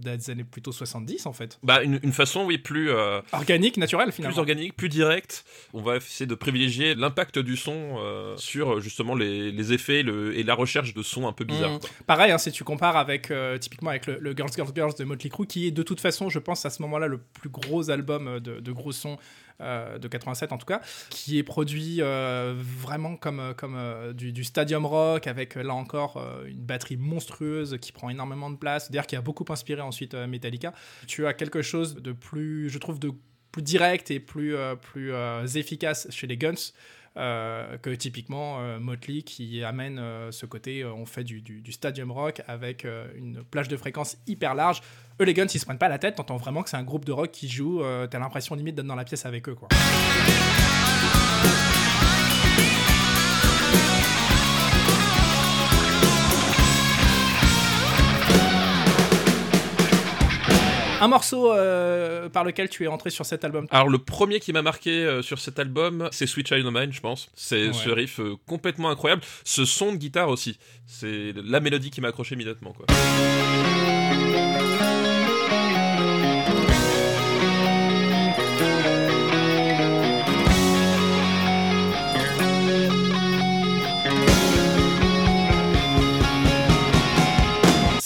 des 0.00 0.30
années 0.30 0.44
plutôt 0.44 0.72
70 0.72 1.26
en 1.26 1.32
fait. 1.32 1.58
Bah, 1.62 1.82
une, 1.82 2.00
une 2.02 2.12
façon, 2.12 2.44
oui, 2.44 2.58
plus, 2.58 2.90
Organique, 3.32 3.76
naturel 3.76 4.06
plus 4.08 4.16
finalement. 4.16 4.38
organique, 4.38 4.76
plus 4.76 4.88
directe. 4.88 5.44
On 5.72 5.82
va 5.82 5.96
essayer 5.96 6.26
de 6.26 6.34
privilégier 6.34 6.94
l'impact 6.94 7.38
du 7.38 7.56
son 7.56 7.96
euh, 7.98 8.36
sur 8.54 8.80
justement 8.80 9.14
les, 9.14 9.50
les 9.50 9.72
effets 9.72 10.02
le- 10.02 10.36
et 10.38 10.42
la 10.44 10.54
recherche 10.54 10.94
de 10.94 11.02
sons 11.02 11.26
un 11.26 11.32
peu 11.32 11.44
bizarres. 11.44 11.80
Quoi. 11.80 11.90
Pareil, 12.06 12.30
hein, 12.32 12.38
si 12.38 12.52
tu 12.52 12.62
compares 12.64 12.96
avec 12.96 13.30
euh, 13.30 13.58
typiquement 13.58 13.90
avec 13.90 14.06
le, 14.06 14.18
le 14.20 14.32
Girls 14.36 14.52
Girls 14.54 14.70
Girls 14.74 14.94
de 14.98 15.04
Motley 15.04 15.30
Crue, 15.30 15.46
qui 15.46 15.66
est 15.66 15.70
de 15.72 15.82
toute 15.82 16.00
façon, 16.00 16.28
je 16.28 16.38
pense, 16.38 16.64
à 16.64 16.70
ce 16.70 16.80
moment-là, 16.82 17.06
le 17.08 17.18
plus 17.18 17.48
gros 17.50 17.90
album 17.90 18.28
euh, 18.28 18.40
de, 18.40 18.60
de 18.60 18.72
gros 18.72 18.92
sons 18.92 19.16
euh, 19.60 19.98
de 19.98 20.08
87 20.08 20.52
en 20.52 20.58
tout 20.58 20.66
cas, 20.66 20.80
qui 21.10 21.38
est 21.38 21.42
produit 21.42 21.98
euh, 22.00 22.54
vraiment 22.56 23.16
comme, 23.16 23.40
euh, 23.40 23.54
comme 23.54 23.74
euh, 23.76 24.12
du, 24.12 24.32
du 24.32 24.44
stadium 24.44 24.84
rock, 24.86 25.26
avec 25.26 25.56
euh, 25.56 25.62
là 25.62 25.74
encore 25.74 26.16
euh, 26.16 26.46
une 26.46 26.58
batterie 26.64 26.96
monstrueuse 26.96 27.78
qui 27.80 27.92
prend 27.92 28.08
énormément 28.10 28.50
de 28.50 28.56
place, 28.56 28.90
d'ailleurs 28.90 29.06
qui 29.06 29.16
a 29.16 29.20
beaucoup 29.20 29.44
inspiré 29.50 29.80
ensuite 29.80 30.14
euh, 30.14 30.26
Metallica. 30.26 30.72
Tu 31.06 31.26
as 31.26 31.34
quelque 31.34 31.62
chose 31.62 31.96
de 31.96 32.12
plus, 32.12 32.68
je 32.70 32.78
trouve, 32.78 32.98
de 32.98 33.10
plus 33.52 33.62
direct 33.62 34.10
et 34.10 34.18
plus, 34.20 34.54
euh, 34.56 34.74
plus 34.74 35.12
euh, 35.12 35.46
efficace 35.46 36.08
chez 36.10 36.26
les 36.26 36.36
Guns. 36.36 36.72
Euh, 37.16 37.78
que 37.78 37.90
typiquement 37.90 38.58
euh, 38.58 38.80
Motley 38.80 39.22
qui 39.22 39.62
amène 39.62 40.00
euh, 40.00 40.32
ce 40.32 40.46
côté, 40.46 40.84
on 40.84 41.06
fait 41.06 41.22
du, 41.22 41.62
stadium 41.70 42.10
rock 42.10 42.42
avec 42.48 42.86
une 43.16 43.44
plage 43.44 43.68
de 43.68 43.76
fréquences 43.76 44.16
hyper 44.26 44.54
large. 44.54 44.80
Eux, 45.20 45.24
les 45.24 45.34
Guns, 45.34 45.46
ils 45.52 45.60
se 45.60 45.64
prennent 45.64 45.78
pas 45.78 45.88
la 45.88 45.98
tête, 45.98 46.16
t'entends 46.16 46.36
vraiment 46.36 46.62
que 46.62 46.70
c'est 46.70 46.76
un 46.76 46.82
groupe 46.82 47.04
de 47.04 47.12
rock 47.12 47.30
qui 47.30 47.48
joue, 47.48 47.82
t'as 48.10 48.18
l'impression 48.18 48.54
limite 48.54 48.74
d'être 48.74 48.86
dans 48.86 48.96
la 48.96 49.04
pièce 49.04 49.26
avec 49.26 49.48
eux, 49.48 49.54
quoi. 49.54 49.68
Un 61.04 61.08
morceau 61.08 61.52
euh, 61.52 62.30
par 62.30 62.44
lequel 62.44 62.70
tu 62.70 62.84
es 62.84 62.86
entré 62.86 63.10
sur 63.10 63.26
cet 63.26 63.44
album. 63.44 63.66
Alors 63.70 63.90
le 63.90 63.98
premier 63.98 64.40
qui 64.40 64.54
m'a 64.54 64.62
marqué 64.62 65.04
euh, 65.04 65.20
sur 65.20 65.38
cet 65.38 65.58
album, 65.58 66.08
c'est 66.12 66.26
Sweet 66.26 66.48
Child 66.48 66.64
O' 66.64 66.70
Mine, 66.70 66.94
je 66.94 67.00
pense. 67.02 67.28
C'est 67.34 67.66
Ouais. 67.66 67.72
ce 67.74 67.90
riff 67.90 68.20
euh, 68.20 68.36
complètement 68.46 68.88
incroyable. 68.88 69.20
Ce 69.44 69.66
son 69.66 69.92
de 69.92 69.98
guitare 69.98 70.30
aussi. 70.30 70.58
C'est 70.86 71.34
la 71.36 71.60
mélodie 71.60 71.90
qui 71.90 72.00
m'a 72.00 72.08
accroché 72.08 72.36
immédiatement. 72.36 72.72
Quoi. 72.72 72.86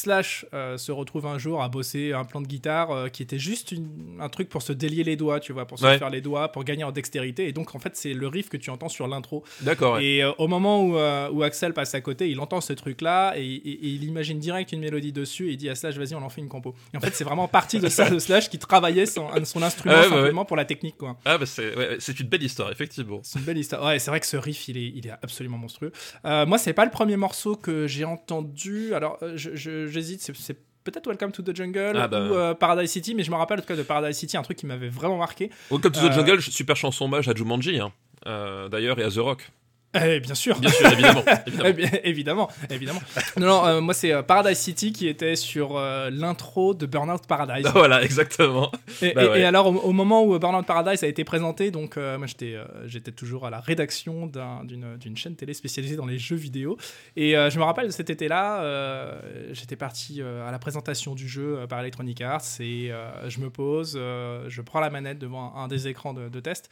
Slash 0.08 0.46
euh, 0.54 0.78
se 0.78 0.90
retrouve 0.90 1.26
un 1.26 1.36
jour 1.36 1.62
à 1.62 1.68
bosser 1.68 2.14
un 2.14 2.24
plan 2.24 2.40
de 2.40 2.46
guitare 2.46 2.90
euh, 2.90 3.08
qui 3.08 3.22
était 3.22 3.38
juste 3.38 3.72
une- 3.72 4.16
un 4.20 4.30
truc 4.30 4.48
pour 4.48 4.62
se 4.62 4.72
délier 4.72 5.04
les 5.04 5.16
doigts, 5.16 5.38
tu 5.38 5.52
vois, 5.52 5.66
pour 5.66 5.78
se 5.78 5.84
Ouais. 5.84 5.98
faire 5.98 6.08
les 6.08 6.22
doigts, 6.22 6.48
pour 6.50 6.64
gagner 6.64 6.82
en 6.84 6.92
dextérité. 6.92 7.46
Et 7.46 7.52
donc, 7.52 7.74
en 7.74 7.78
fait, 7.78 7.94
c'est 7.94 8.14
le 8.14 8.26
riff 8.26 8.48
que 8.48 8.56
tu 8.56 8.70
entends 8.70 8.88
sur 8.88 9.06
l'intro. 9.06 9.44
D'accord. 9.60 9.96
ouais. 9.96 10.04
Et 10.06 10.24
euh, 10.24 10.32
au 10.38 10.48
moment 10.48 10.82
où, 10.82 10.94
où 10.96 11.42
Axel 11.42 11.74
passe 11.74 11.94
à 11.94 12.00
côté, 12.00 12.30
il 12.30 12.40
entend 12.40 12.62
ce 12.62 12.72
truc-là 12.72 13.34
et, 13.36 13.42
et- 13.44 13.70
et 13.70 13.88
il 13.88 14.04
imagine 14.04 14.38
direct 14.38 14.72
une 14.72 14.80
mélodie 14.80 15.12
dessus 15.12 15.48
et 15.48 15.52
il 15.52 15.56
dit 15.58 15.68
à 15.68 15.74
Slash, 15.74 15.96
vas-y, 15.96 16.14
on 16.14 16.22
en 16.22 16.30
fait 16.30 16.40
une 16.40 16.48
compo. 16.48 16.74
Et 16.94 16.96
en 16.96 17.00
fait, 17.00 17.14
c'est 17.14 17.24
vraiment 17.24 17.46
partie 17.48 17.78
de 17.78 17.88
ça, 17.90 18.08
de 18.08 18.18
Slash 18.18 18.48
qui 18.48 18.58
travaillait 18.58 19.04
son, 19.04 19.26
son 19.44 19.62
instrument 19.62 19.94
ouais, 19.94 20.04
simplement 20.08 20.46
pour 20.46 20.56
la 20.56 20.64
technique, 20.64 20.96
quoi. 20.96 21.18
Ah 21.26 21.36
bah 21.36 21.44
c'est 21.44 22.18
une 22.20 22.28
belle 22.28 22.42
histoire, 22.42 22.72
effectivement. 22.72 23.20
C'est 23.22 23.40
une 23.40 23.44
belle 23.44 23.58
histoire. 23.58 23.84
Ouais, 23.84 23.98
c'est 23.98 24.10
vrai 24.10 24.20
que 24.20 24.26
ce 24.26 24.38
riff, 24.38 24.68
il 24.68 24.78
est, 24.78 24.92
il 24.94 25.06
est 25.06 25.10
absolument 25.22 25.58
monstrueux. 25.58 25.92
Euh, 26.24 26.46
moi, 26.46 26.56
c'est 26.56 26.72
pas 26.72 26.86
le 26.86 26.90
premier 26.90 27.16
morceau 27.18 27.56
que 27.56 27.86
j'ai 27.86 28.04
entendu. 28.06 28.94
Alors, 28.94 29.18
je- 29.34 29.54
je- 29.54 29.86
j'hésite. 29.98 30.20
c'est- 30.22 30.56
peut-être 30.84 31.06
Welcome 31.06 31.32
to 31.32 31.42
the 31.42 31.54
Jungle 31.54 31.92
Ah 31.96 32.08
bah. 32.08 32.20
ou 32.28 32.34
euh, 32.34 32.54
Paradise 32.54 32.90
City, 32.90 33.14
mais 33.14 33.22
je 33.22 33.30
me 33.30 33.36
rappelle 33.36 33.58
en 33.58 33.60
tout 33.62 33.68
cas 33.68 33.76
de 33.76 33.82
Paradise 33.82 34.16
City, 34.16 34.36
un 34.38 34.42
truc 34.42 34.56
qui 34.56 34.64
m'avait 34.66 34.88
vraiment 34.88 35.18
marqué. 35.18 35.50
Welcome 35.70 35.92
to 35.92 36.00
the 36.00 36.04
Euh, 36.04 36.12
Jungle, 36.12 36.40
super 36.40 36.76
chanson 36.76 37.04
hommage 37.04 37.28
à 37.28 37.34
Jumanji, 37.34 37.78
hein. 37.78 37.92
Euh, 38.26 38.68
d'ailleurs, 38.68 38.98
et 38.98 39.02
à 39.04 39.10
The 39.10 39.16
Rock. 39.18 39.50
Eh, 39.94 40.20
bien 40.20 40.34
sûr. 40.34 40.58
Bien 40.60 40.70
sûr, 40.70 40.86
évidemment. 40.92 41.24
évidemment. 41.46 41.88
Eh 42.02 42.08
évidemment, 42.08 42.48
évidemment. 42.70 43.00
non, 43.38 43.46
non, 43.46 43.66
euh, 43.66 43.80
moi 43.80 43.94
c'est 43.94 44.12
euh, 44.12 44.22
Paradise 44.22 44.58
City 44.58 44.92
qui 44.92 45.08
était 45.08 45.34
sur 45.34 45.76
euh, 45.78 46.10
l'intro 46.10 46.74
de 46.74 46.84
Burnout 46.84 47.26
Paradise. 47.26 47.66
voilà, 47.72 48.02
exactement. 48.02 48.70
Et, 49.00 49.12
Bah 49.14 49.24
et- 49.24 49.28
ouais. 49.28 49.40
et 49.40 49.44
alors, 49.44 49.66
au, 49.68 49.76
au 49.78 49.92
moment 49.92 50.22
où 50.24 50.38
Burnout 50.38 50.66
Paradise 50.66 51.02
a 51.02 51.06
été 51.06 51.24
présenté, 51.24 51.70
donc 51.70 51.96
moi 51.96 52.26
j'étais 52.26 52.56
j'étais 52.86 53.12
toujours 53.12 53.46
à 53.46 53.50
la 53.50 53.60
rédaction 53.60 54.26
d'un- 54.26 54.62
d'une 54.64 55.16
chaîne 55.16 55.36
télé 55.36 55.54
spécialisée 55.54 55.96
dans 55.96 56.06
les 56.06 56.18
jeux 56.18 56.36
vidéo. 56.36 56.76
Et 57.16 57.32
je 57.32 57.58
me 57.58 57.64
rappelle 57.64 57.90
cet 57.92 58.10
été-là, 58.10 59.18
j'étais 59.52 59.76
parti 59.76 60.20
à 60.22 60.50
la 60.50 60.58
présentation 60.58 61.14
du 61.14 61.28
jeu 61.28 61.60
par 61.68 61.80
Electronic 61.80 62.20
Arts 62.20 62.42
et 62.60 62.92
je 63.26 63.40
me 63.40 63.48
pose, 63.50 63.94
je 63.94 64.60
prends 64.62 64.80
la 64.80 64.90
manette 64.90 65.18
devant 65.18 65.54
un, 65.56 65.64
un 65.64 65.68
des 65.68 65.88
écrans 65.88 66.12
de, 66.12 66.28
de 66.28 66.40
test. 66.40 66.68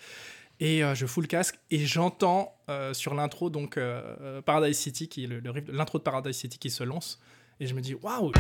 Et 0.60 0.82
euh, 0.82 0.94
je 0.94 1.06
fous 1.06 1.20
le 1.20 1.26
casque 1.26 1.58
et 1.70 1.84
j'entends 1.84 2.56
euh, 2.70 2.94
sur 2.94 3.14
l'intro 3.14 3.50
donc 3.50 3.76
euh, 3.76 4.40
Paradise 4.42 4.78
City 4.78 5.08
qui 5.08 5.25
est 5.25 5.26
le, 5.26 5.40
le 5.40 5.52
l'intro 5.68 5.98
de 5.98 6.02
Paradise 6.02 6.36
City 6.36 6.58
qui 6.58 6.70
se 6.70 6.82
lance. 6.82 7.20
Et 7.60 7.66
je 7.66 7.75
me 7.75 7.80
dis 7.80 7.94
waouh 7.94 8.32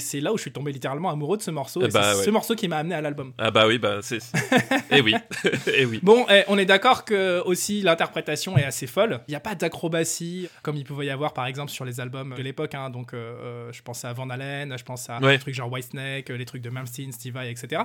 c'est 0.00 0.20
là 0.20 0.32
où 0.32 0.36
je 0.36 0.42
suis 0.42 0.52
tombé 0.52 0.72
littéralement 0.72 1.10
amoureux 1.10 1.36
de 1.36 1.42
ce 1.42 1.50
morceau 1.50 1.80
Eh 1.82 1.86
et 1.86 1.88
bah, 1.88 2.12
c'est 2.12 2.18
ouais. 2.18 2.24
ce 2.24 2.30
morceau 2.30 2.54
qui 2.54 2.66
m'a 2.68 2.78
amené 2.78 2.94
à 2.94 3.00
l'album. 3.00 3.32
Ah 3.38 3.50
bah 3.50 3.66
oui, 3.66 3.78
bah 3.78 3.98
c'est. 4.02 4.18
Eh 4.90 5.00
oui, 5.02 5.14
eh 5.76 5.84
oui. 5.84 6.00
Bon, 6.02 6.26
eh, 6.28 6.42
on 6.48 6.58
est 6.58 6.64
d'accord 6.64 7.04
que 7.04 7.40
aussi 7.44 7.80
l'interprétation 7.82 8.58
est 8.58 8.64
assez 8.64 8.86
folle. 8.88 9.20
Il 9.28 9.30
n'y 9.30 9.36
a 9.36 9.40
pas 9.40 9.54
d'acrobatie 9.54 10.48
comme 10.62 10.76
il 10.76 10.84
pouvait 10.84 11.06
y 11.06 11.10
avoir 11.10 11.32
par 11.32 11.46
exemple 11.46 11.70
sur 11.70 11.84
les 11.84 12.00
albums 12.00 12.34
de 12.36 12.42
l'époque. 12.42 12.74
hein. 12.74 12.90
Donc, 12.90 13.14
euh, 13.14 13.18
euh, 13.68 13.72
je 13.72 13.82
pense 13.82 14.04
à 14.04 14.12
Van 14.12 14.28
Halen, 14.30 14.76
je 14.76 14.82
pense 14.84 15.08
à 15.08 15.18
Ouais. 15.20 15.34
des 15.36 15.38
trucs 15.38 15.54
genre 15.54 15.70
Whitesnake, 15.70 16.28
les 16.30 16.44
trucs 16.44 16.62
de 16.62 16.70
Malmsteen, 16.70 17.12
Steve 17.12 17.34
Vai, 17.34 17.50
etc. 17.50 17.82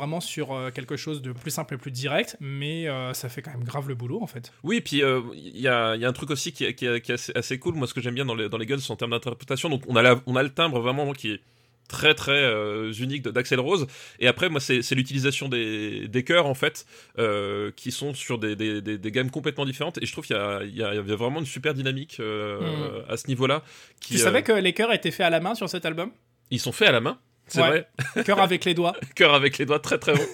Vraiment 0.00 0.20
sur 0.20 0.52
euh, 0.54 0.70
quelque 0.70 0.96
chose 0.96 1.20
de 1.20 1.32
plus 1.32 1.50
simple 1.50 1.74
et 1.74 1.76
plus 1.76 1.90
direct, 1.90 2.36
mais 2.40 2.88
euh, 2.88 3.12
ça 3.12 3.28
fait 3.28 3.42
quand 3.42 3.50
même 3.50 3.64
grave 3.64 3.86
le 3.86 3.94
boulot 3.94 4.22
en 4.22 4.26
fait. 4.26 4.50
Oui, 4.62 4.80
puis 4.80 5.02
euh, 5.02 5.20
il 5.34 5.60
y, 5.60 5.68
a, 5.68 5.94
il 5.94 6.00
y 6.00 6.06
a 6.06 6.08
un 6.08 6.12
truc 6.14 6.30
aussi 6.30 6.52
qui 6.52 6.64
est, 6.64 6.72
qui 6.74 6.86
est- 6.86 7.02
qui 7.02 7.10
est 7.12 7.14
assez, 7.16 7.32
assez 7.34 7.58
cool. 7.58 7.74
Moi, 7.74 7.86
ce 7.86 7.92
que 7.92 8.00
j'aime 8.00 8.14
bien 8.14 8.24
dans 8.24 8.34
les, 8.34 8.48
dans 8.48 8.56
les 8.56 8.64
Guns, 8.64 8.78
c'est 8.78 8.90
en 8.92 8.96
termes 8.96 9.10
d'interprétation. 9.10 9.68
Donc, 9.68 9.82
on 9.88 9.96
a, 9.96 10.00
la- 10.02 10.18
on 10.26 10.36
a 10.36 10.42
le 10.42 10.48
timbre 10.48 10.80
vraiment 10.80 11.12
qui 11.12 11.32
est 11.32 11.40
très 11.88 12.14
très 12.14 12.32
euh, 12.32 12.92
unique 12.92 13.22
d'Axel 13.28 13.60
Rose. 13.60 13.86
Et 14.20 14.26
après, 14.28 14.48
moi, 14.48 14.60
c'est 14.60 14.80
l'utilisation 14.92 15.48
des, 15.50 16.08
des 16.08 16.22
chœurs, 16.24 16.46
en 16.46 16.54
fait, 16.54 16.86
euh, 17.18 17.70
qui 17.76 17.90
sont 17.90 18.14
sur 18.14 18.38
des, 18.38 18.56
des, 18.56 18.80
des, 18.80 18.96
des 18.96 19.10
gammes 19.10 19.30
complètement 19.30 19.66
différentes. 19.66 19.98
Et 20.00 20.06
je 20.06 20.12
trouve 20.12 20.24
qu'il 20.24 20.36
y 20.36 20.38
y, 20.38 20.82
a, 20.82 20.94
il 20.94 20.96
y 20.96 21.12
a 21.12 21.16
vraiment 21.16 21.40
une 21.40 21.46
super 21.46 21.74
dynamique 21.74 22.18
euh, 22.20 23.02
à 23.08 23.16
ce 23.18 23.26
niveau-là. 23.28 23.62
qui. 24.00 24.14
Tu 24.14 24.18
savais 24.18 24.42
que 24.42 24.52
les 24.52 24.72
chœurs 24.72 24.92
étaient 24.94 25.10
faits 25.10 25.26
à 25.26 25.30
la 25.30 25.40
main 25.40 25.54
sur 25.54 25.68
cet 25.68 25.84
album? 25.84 26.10
Ils 26.52 26.60
sont 26.60 26.72
faits 26.72 26.88
à 26.88 26.92
la 26.92 27.00
main. 27.00 27.18
C'est 27.52 27.60
Ouais. 27.62 27.86
vrai. 28.14 28.24
Chœur 28.24 28.40
avec 28.40 28.64
les 28.64 28.74
doigts. 28.74 28.94
Cœur 29.14 29.34
avec 29.34 29.58
les 29.58 29.66
doigts 29.66 29.80
très 29.80 29.98
très 29.98 30.12
haut. 30.12 30.16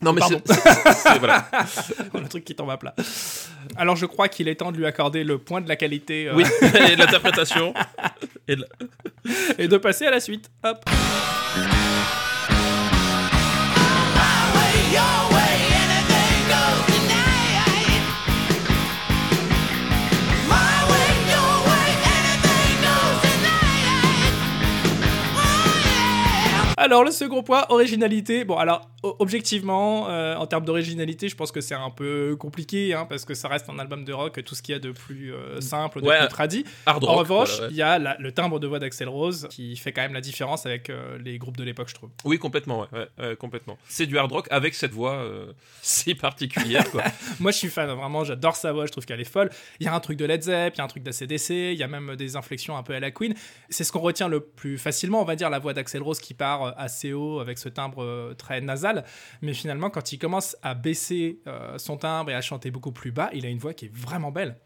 non, 0.00 0.12
mais 0.12 0.20
Pardon. 0.20 0.40
c'est. 0.44 0.54
c'est- 0.54 0.92
c'est- 0.94 1.18
Voilà. 1.18 1.48
le 2.14 2.28
truc 2.28 2.44
qui 2.44 2.54
tombe 2.54 2.70
à 2.70 2.76
plat. 2.76 2.94
Alors 3.76 3.96
je 3.96 4.06
crois 4.06 4.28
qu'il 4.28 4.48
est 4.48 4.54
temps 4.56 4.70
de 4.72 4.76
lui 4.76 4.86
accorder 4.86 5.24
le 5.24 5.38
point 5.38 5.60
de 5.60 5.68
la 5.68 5.76
qualité 5.76 6.28
euh, 6.28 6.34
Oui, 6.34 6.44
et 6.90 6.96
l'interprétation. 6.96 7.74
Et 8.48 8.56
de 8.56 8.62
la- 8.62 8.68
et 9.58 9.68
de 9.68 9.76
passer 9.76 10.06
à 10.06 10.10
la 10.10 10.20
suite. 10.20 10.50
Hop. 10.64 10.84
Alors 26.84 27.04
le 27.04 27.12
second 27.12 27.44
point, 27.44 27.64
originalité. 27.68 28.44
Bon 28.44 28.56
alors 28.58 28.90
objectivement, 29.02 30.08
euh, 30.08 30.36
en 30.36 30.46
termes 30.46 30.64
d'originalité, 30.64 31.28
je 31.28 31.36
pense 31.36 31.50
que 31.52 31.60
c'est 31.60 31.74
un 31.74 31.90
peu 31.90 32.36
compliqué 32.38 32.94
hein, 32.94 33.06
parce 33.08 33.24
que 33.24 33.34
ça 33.34 33.48
reste 33.48 33.68
un 33.68 33.78
album 33.78 34.04
de 34.04 34.12
rock, 34.12 34.42
tout 34.44 34.54
ce 34.54 34.62
qu'il 34.62 34.72
y 34.72 34.76
a 34.76 34.78
de 34.78 34.92
plus 34.92 35.32
euh, 35.32 35.60
simple, 35.60 36.00
de 36.00 36.06
Ouais. 36.06 36.18
plus 36.20 36.28
tradit. 36.28 36.64
Hard 36.86 37.04
En 37.04 37.08
rock. 37.08 37.18
revanche, 37.20 37.50
voilà, 37.50 37.64
ouais. 37.66 37.72
il 37.72 37.76
y 37.76 37.82
a 37.82 37.98
la- 37.98 38.16
le 38.18 38.32
timbre 38.32 38.60
de 38.60 38.66
voix 38.66 38.78
d'Axel 38.78 39.08
Rose 39.08 39.46
qui 39.50 39.76
fait 39.76 39.92
quand 39.92 40.02
même 40.02 40.14
la 40.14 40.20
différence 40.20 40.66
avec 40.66 40.90
euh, 40.90 41.18
les 41.18 41.38
groupes 41.38 41.56
de 41.56 41.64
l'époque, 41.64 41.88
je 41.88 41.94
trouve. 41.94 42.10
Oui, 42.24 42.38
complètement, 42.38 42.86
ouais, 42.92 43.36
complètement. 43.36 43.78
C'est 43.88 44.06
du 44.06 44.18
hard 44.18 44.30
rock 44.30 44.46
avec 44.50 44.74
cette 44.74 44.92
voix 44.92 45.24
si 45.82 46.14
particulière, 46.14 46.90
quoi. 46.90 47.02
Moi, 47.40 47.50
je 47.50 47.56
suis 47.58 47.68
fan, 47.68 47.88
vraiment, 47.90 48.24
j'adore 48.24 48.56
sa 48.56 48.72
voix, 48.72 48.86
je 48.86 48.92
trouve 48.92 49.04
qu'elle 49.06 49.20
est 49.20 49.24
folle. 49.24 49.50
Il 49.80 49.86
y 49.86 49.88
a 49.88 49.94
un 49.94 50.00
truc 50.00 50.18
de 50.18 50.24
Led 50.24 50.42
Zepp, 50.42 50.74
il 50.74 50.78
y 50.78 50.80
a 50.80 50.84
un 50.84 50.88
truc 50.88 51.02
d'ACDC, 51.02 51.50
il 51.72 51.78
y 51.78 51.82
a 51.82 51.88
même 51.88 52.16
des 52.16 52.36
inflexions 52.36 52.76
un 52.76 52.82
peu 52.82 52.94
à 52.94 53.00
la 53.00 53.10
Queen. 53.10 53.34
C'est 53.68 53.84
ce 53.84 53.92
qu'on 53.92 54.00
retient 54.00 54.28
le 54.28 54.40
plus 54.40 54.78
facilement, 54.78 55.20
on 55.20 55.24
va 55.24 55.36
dire, 55.36 55.50
la 55.50 55.58
voix 55.58 55.72
d'Axel 55.74 56.02
Rose 56.02 56.20
qui 56.20 56.34
part 56.34 56.74
assez 56.76 57.12
haut 57.12 57.40
avec 57.40 57.58
ce 57.58 57.68
timbre 57.68 58.34
très 58.38 58.60
nasal. 58.60 58.91
Mais 59.40 59.54
finalement, 59.54 59.90
quand 59.90 60.12
il 60.12 60.18
commence 60.18 60.56
à 60.62 60.74
baisser 60.74 61.40
euh, 61.46 61.78
son 61.78 61.96
timbre 61.96 62.30
et 62.30 62.34
à 62.34 62.40
chanter 62.40 62.70
beaucoup 62.70 62.92
plus 62.92 63.12
bas, 63.12 63.30
il 63.32 63.46
a 63.46 63.48
une 63.48 63.58
voix 63.58 63.74
qui 63.74 63.86
est 63.86 63.94
vraiment 63.94 64.30
belle. 64.30 64.56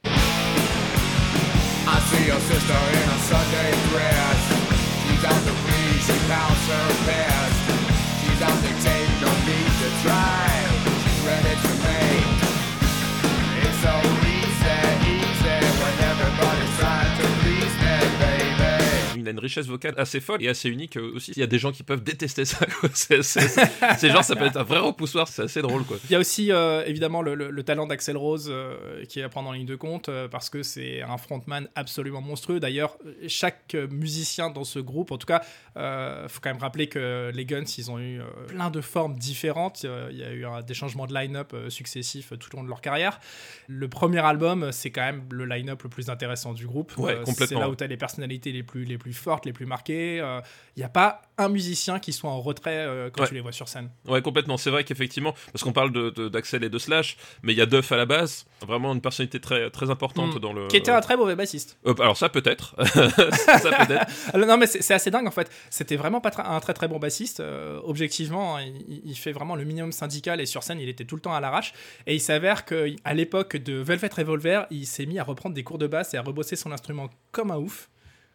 Il 19.27 19.29
a 19.29 19.33
une 19.33 19.39
richesse 19.41 19.67
vocale 19.67 19.95
assez 19.97 20.21
folle 20.21 20.43
et 20.43 20.49
assez 20.49 20.69
unique 20.69 20.97
euh, 20.97 21.13
aussi. 21.17 21.33
Il 21.37 21.41
y 21.41 21.43
a 21.43 21.47
des 21.47 21.59
gens 21.59 21.73
qui 21.73 21.83
peuvent 21.83 22.03
détester 22.03 22.45
ça. 22.45 22.65
C'est- 22.95 23.23
c'est- 23.23 23.49
c'est- 23.49 23.71
Ces 23.99 24.11
gens, 24.11 24.23
ça 24.23 24.37
peut 24.37 24.47
être 24.47 24.57
un 24.57 24.63
vrai 24.63 24.79
repoussoir. 24.79 25.29
C'est 25.29 25.43
assez 25.43 25.63
drôle, 25.63 25.85
quoi. 25.85 25.97
Il 26.05 26.11
y 26.11 26.15
a 26.15 26.19
aussi 26.19 26.53
euh, 26.53 26.85
évidemment 26.87 27.23
le, 27.23 27.35
le- 27.35 27.51
le 27.51 27.63
talent 27.63 27.87
d'Axel 27.87 28.17
Rose 28.17 28.49
euh, 28.51 29.05
qui 29.07 29.21
est 29.21 29.23
à 29.23 29.29
prendre 29.29 29.49
en 29.49 29.53
ligne 29.53 29.67
de 29.67 29.77
compte 29.77 30.09
euh, 30.09 30.29
parce 30.29 30.49
que 30.51 30.63
c'est 30.63 31.03
un 31.03 31.17
frontman 31.19 31.69
absolument 31.75 32.21
monstrueux. 32.21 32.61
D'ailleurs, 32.61 32.97
chaque 33.29 33.77
musicien 33.91 34.51
dans 34.51 34.65
ce 34.65 34.79
groupe, 34.79 35.11
en 35.13 35.19
tout 35.19 35.27
cas, 35.27 35.43
euh, 35.77 36.29
faut 36.29 36.41
quand 36.41 36.51
même 36.51 36.63
rappeler 36.63 36.87
que 36.89 37.31
les 37.35 37.45
Guns, 37.45 37.65
ils 37.79 37.91
ont 37.91 37.99
eu 37.99 38.21
plein 38.49 38.71
de 38.71 38.81
formes 38.81 39.17
différentes. 39.19 39.85
Il 40.11 40.17
y 40.17 40.23
a 40.23 40.33
eu 40.33 40.45
des 40.67 40.75
changements 40.75 41.07
de 41.07 41.15
line-up 41.15 41.55
successifs 41.69 42.33
tout 42.39 42.55
au 42.55 42.59
long 42.59 42.65
de 42.65 42.69
leur 42.69 42.81
carrière. 42.81 43.21
Le 43.67 43.89
premier 43.89 44.21
album, 44.25 44.71
c'est 44.73 44.91
quand 44.91 45.03
même 45.03 45.25
le 45.31 45.45
line-up 45.45 45.83
le 45.83 45.89
plus 45.89 46.09
intéressant 46.11 46.53
du 46.53 46.67
groupe. 46.67 46.97
Ouais, 46.97 47.17
complètement. 47.25 47.47
C'est 47.47 47.55
là 47.55 47.69
où 47.71 47.77
tu 47.77 47.85
as 47.85 47.87
les 47.87 47.97
personnalités 47.97 48.53
les 48.53 48.63
plus, 48.63 48.85
les 48.85 48.99
plus 48.99 49.13
fortes, 49.17 49.45
les 49.47 49.53
plus 49.53 49.67
marquées. 49.67 50.21
Euh, 50.21 50.41
Il 50.77 50.81
n'y 50.81 50.85
a 50.85 50.91
pas 50.91 51.23
un 51.39 51.49
musicien 51.49 51.99
qui 51.99 52.13
soit 52.13 52.29
en 52.31 52.41
retrait 52.43 52.77
euh, 52.87 53.09
quand 53.11 53.23
Ouais. 53.23 53.29
tu 53.29 53.35
les 53.35 53.41
vois 53.41 53.53
sur 53.53 53.67
scène. 53.67 53.89
Ouais, 54.07 54.21
complètement. 54.21 54.59
C'est 54.59 54.69
vrai 54.69 54.85
qu'effectivement, 54.85 55.35
parce 55.51 55.65
qu'on 55.65 55.73
parle 55.73 55.91
de- 55.91 56.11
de- 56.11 56.29
d'Axel 56.29 56.63
et 56.65 56.69
de 56.69 56.79
Slash, 56.79 57.17
mais 57.43 57.55
il 57.55 57.59
y 57.59 57.63
a 57.63 57.67
Duff 57.67 57.91
à 57.93 57.97
la 57.97 58.05
base, 58.05 58.45
vraiment 58.61 58.93
une 58.93 59.01
personnalité 59.01 59.41
très, 59.41 59.71
très 59.71 59.89
importante 59.89 60.37
Mm. 60.37 60.39
dans 60.39 60.53
le. 60.53 60.69
Qui 60.69 60.77
était 60.77 60.91
un 60.91 61.01
très 61.01 61.17
mauvais 61.17 61.35
bassiste. 61.35 61.79
Euh, 61.87 61.95
alors 61.99 62.17
ça 62.19 62.29
peut-être, 62.29 62.75
ça 62.85 63.87
peut-être. 63.87 64.07
Alors, 64.35 64.47
non, 64.47 64.59
mais 64.59 64.67
c'est 64.67 64.93
assez 64.95 65.11
dingue 65.11 65.27
en 65.27 65.31
fait. 65.31 65.51
C'était 65.71 65.97
vraiment 65.97 66.21
pas 66.21 66.31
un 66.45 66.61
très 66.61 66.75
très 66.75 66.89
bon 66.89 66.99
bassiste. 66.99 67.41
Euh, 67.41 67.81
objectivement, 67.85 68.59
il, 68.59 68.77
il- 68.89 69.03
il 69.07 69.15
fait 69.17 69.33
vraiment 69.33 69.57
le 69.57 69.65
minimum 69.65 69.93
syndical 69.93 70.41
et 70.43 70.47
sur 70.47 70.63
scène, 70.63 70.79
il 70.81 70.89
était 70.91 71.05
tout 71.07 71.15
le 71.17 71.23
temps 71.23 71.35
à 71.35 71.41
l'arrache. 71.41 71.73
Et 72.07 72.15
il 72.15 72.21
s'avère 72.21 72.67
qu'à 72.67 73.15
l'époque 73.15 73.57
de 73.57 73.75
Velvet 73.79 74.11
Revolver, 74.15 74.67
il 74.71 74.87
s'est 74.87 75.07
mis 75.07 75.19
à 75.19 75.25
reprendre 75.25 75.55
des 75.55 75.65
cours 75.65 75.79
de 75.79 75.87
basse 75.87 76.13
et 76.13 76.19
à 76.19 76.23
rebosser 76.23 76.57
son 76.57 76.71
instrument 76.73 77.09
comme 77.33 77.51
un 77.51 77.57
ouf. 77.57 77.89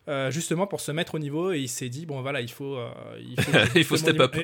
Euh, 0.07 0.31
justement 0.31 0.65
pour 0.65 0.81
se 0.81 0.91
mettre 0.91 1.13
au 1.15 1.19
niveau 1.19 1.51
et 1.51 1.59
il 1.59 1.67
s'est 1.69 1.87
dit 1.89 2.05
bon 2.07 2.21
voilà 2.21 2.41
il 2.41 2.49
faut 2.49 2.75
euh, 2.75 2.89
il 3.19 3.39
faut, 3.39 3.51
Il 3.75 3.83
faut 3.83 3.97
step 3.97 4.19
up. 4.19 4.35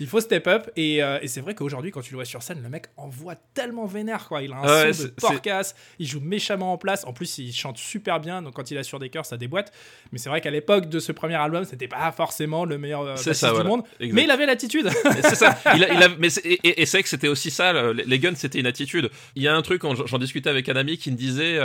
il 0.00 0.06
faut 0.08 0.20
step 0.20 0.46
up 0.48 0.70
et, 0.76 1.04
euh, 1.04 1.18
et 1.22 1.28
c'est 1.28 1.40
vrai 1.40 1.54
qu'aujourd'hui 1.54 1.92
quand 1.92 2.00
tu 2.00 2.10
le 2.10 2.16
vois 2.16 2.24
sur 2.24 2.42
scène 2.42 2.60
le 2.62 2.68
mec 2.68 2.86
envoie 2.96 3.36
tellement 3.54 3.86
vénère 3.86 4.26
quoi 4.26 4.42
il 4.42 4.52
a 4.52 4.56
un 4.56 4.62
Ouais, 4.86 4.92
son 4.92 5.04
de 5.04 5.08
porcasse 5.10 5.76
il 6.00 6.06
joue 6.08 6.18
méchamment 6.20 6.72
en 6.72 6.78
place 6.78 7.04
en 7.06 7.12
plus 7.12 7.38
il 7.38 7.52
chante 7.52 7.78
super 7.78 8.18
bien 8.18 8.42
donc 8.42 8.54
quand 8.54 8.70
il 8.72 8.76
a 8.78 8.82
sur 8.82 8.98
des 8.98 9.08
chœurs 9.08 9.24
ça 9.26 9.36
déboîte 9.36 9.72
mais 10.10 10.18
c'est 10.18 10.28
vrai 10.28 10.40
qu'à 10.40 10.50
l'époque 10.50 10.88
de 10.88 10.98
ce 10.98 11.12
premier 11.12 11.36
album 11.36 11.64
c'était 11.64 11.86
pas 11.88 12.10
forcément 12.10 12.64
le 12.64 12.76
meilleur 12.78 13.04
bassiste 13.04 13.34
ça, 13.34 13.48
du 13.50 13.54
voilà. 13.54 13.68
monde 13.70 13.82
Exact. 14.00 14.14
mais 14.16 14.24
il 14.24 14.30
avait 14.32 14.46
l'attitude 14.46 14.90
c'est 15.22 15.36
ça. 15.36 15.56
Il 15.76 15.84
a, 15.84 15.92
il 15.94 16.02
a- 16.02 16.08
mais 16.18 16.28
et, 16.64 16.86
c'est 16.86 17.02
que 17.02 17.08
c'était 17.08 17.28
aussi 17.28 17.50
ça. 17.50 17.72
le- 17.72 17.92
Les 17.92 18.18
Guns, 18.18 18.34
c'était 18.36 18.58
une 18.60 18.66
attitude. 18.66 19.10
Il 19.34 19.42
y 19.42 19.48
a 19.48 19.54
un 19.54 19.62
truc, 19.62 19.82
j'en 20.06 20.18
discutais 20.18 20.50
avec 20.50 20.68
un 20.68 20.76
ami 20.76 20.98
qui 20.98 21.10
me 21.10 21.16
disait 21.16 21.58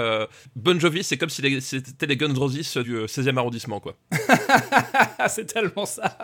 Bon 0.56 0.80
Jovi, 0.80 1.04
c'est 1.04 1.18
comme 1.18 1.30
si 1.30 1.42
c'était 1.62 2.06
les 2.06 2.18
Guns 2.18 2.34
Roses 2.34 2.78
du 2.78 2.96
euh, 2.96 3.06
16e 3.06 3.39
arrondissement, 3.40 3.80
quoi. 3.80 3.96
c'est 5.28 5.46
tellement 5.46 5.86
ça 5.86 6.18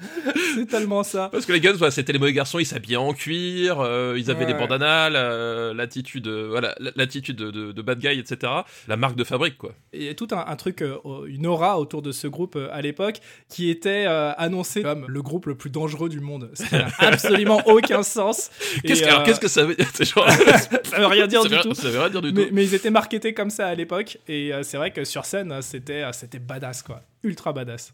c'est 0.54 0.66
tellement 0.66 1.02
ça 1.02 1.28
Parce 1.32 1.46
que 1.46 1.52
les 1.52 1.60
Guns, 1.60 1.74
voilà, 1.76 1.90
c'était 1.90 2.12
les 2.12 2.18
mauvais 2.18 2.32
garçons, 2.32 2.58
ils 2.58 2.66
s'habillaient 2.66 2.96
en 2.96 3.12
cuir, 3.12 3.80
euh, 3.80 4.14
ils 4.18 4.30
avaient 4.30 4.44
Ouais. 4.44 4.52
des 4.52 4.58
bandanas, 4.58 5.10
la- 5.10 5.72
l'attitude, 5.74 6.26
euh, 6.28 6.48
voilà, 6.50 6.74
l'attitude 6.96 7.36
de, 7.36 7.50
de, 7.50 7.72
de 7.72 7.82
bad 7.82 7.98
guy, 7.98 8.18
etc. 8.18 8.52
La 8.88 8.96
marque 8.96 9.16
de 9.16 9.24
fabrique, 9.24 9.56
quoi. 9.58 9.72
il 9.92 10.02
y 10.02 10.08
a 10.08 10.14
tout 10.14 10.28
un, 10.32 10.44
un 10.46 10.56
truc, 10.56 10.82
euh, 10.82 10.96
une 11.26 11.46
aura 11.46 11.78
autour 11.80 12.02
de 12.02 12.12
ce 12.12 12.26
groupe 12.28 12.56
euh, 12.56 12.68
à 12.72 12.82
l'époque 12.82 13.16
qui 13.48 13.70
était 13.70 14.04
euh, 14.06 14.32
annoncé 14.36 14.82
comme 14.82 15.04
le 15.08 15.22
groupe 15.22 15.46
le 15.46 15.54
plus 15.56 15.70
dangereux 15.70 16.08
du 16.08 16.20
monde. 16.20 16.50
Ça 16.54 16.64
n'a 16.78 16.86
absolument 16.98 17.62
aucun 17.66 18.02
sens. 18.02 18.50
Qu'est-ce 18.84 19.02
que, 19.02 19.06
alors, 19.08 19.20
euh, 19.20 19.24
qu'est-ce 19.24 19.40
que 19.40 19.48
ça 19.48 19.64
veut 19.64 19.74
dire 19.74 19.86
genre- 20.00 20.28
ça 20.84 20.98
veut 20.98 21.06
rien 21.06 21.26
dire 21.26 21.42
ça 21.42 21.48
du 21.48 21.54
veut- 21.56 21.60
tout. 21.62 21.74
Ça 21.74 21.88
veut 21.90 21.98
rien 22.00 22.10
dire 22.10 22.22
du 22.22 22.32
Mais, 22.32 22.46
tout. 22.46 22.50
mais 22.52 22.64
ils 22.64 22.74
étaient 22.74 22.90
marketés 22.90 23.34
comme 23.34 23.50
ça 23.50 23.66
à 23.68 23.74
l'époque 23.74 24.18
et 24.28 24.52
euh, 24.52 24.62
c'est 24.62 24.76
vrai 24.76 24.90
que 24.90 25.04
sur 25.04 25.24
scène 25.24 25.52
euh, 25.52 25.60
c'était 25.62 26.02
euh, 26.02 26.12
c'était 26.12 26.38
badass 26.38 26.82
quoi, 26.82 27.02
ultra 27.22 27.52
badass. 27.52 27.92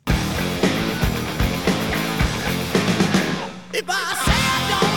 If 3.75 3.89
I 3.89 3.95
say 3.95 4.33
I 4.33 4.81
don't 4.83 4.92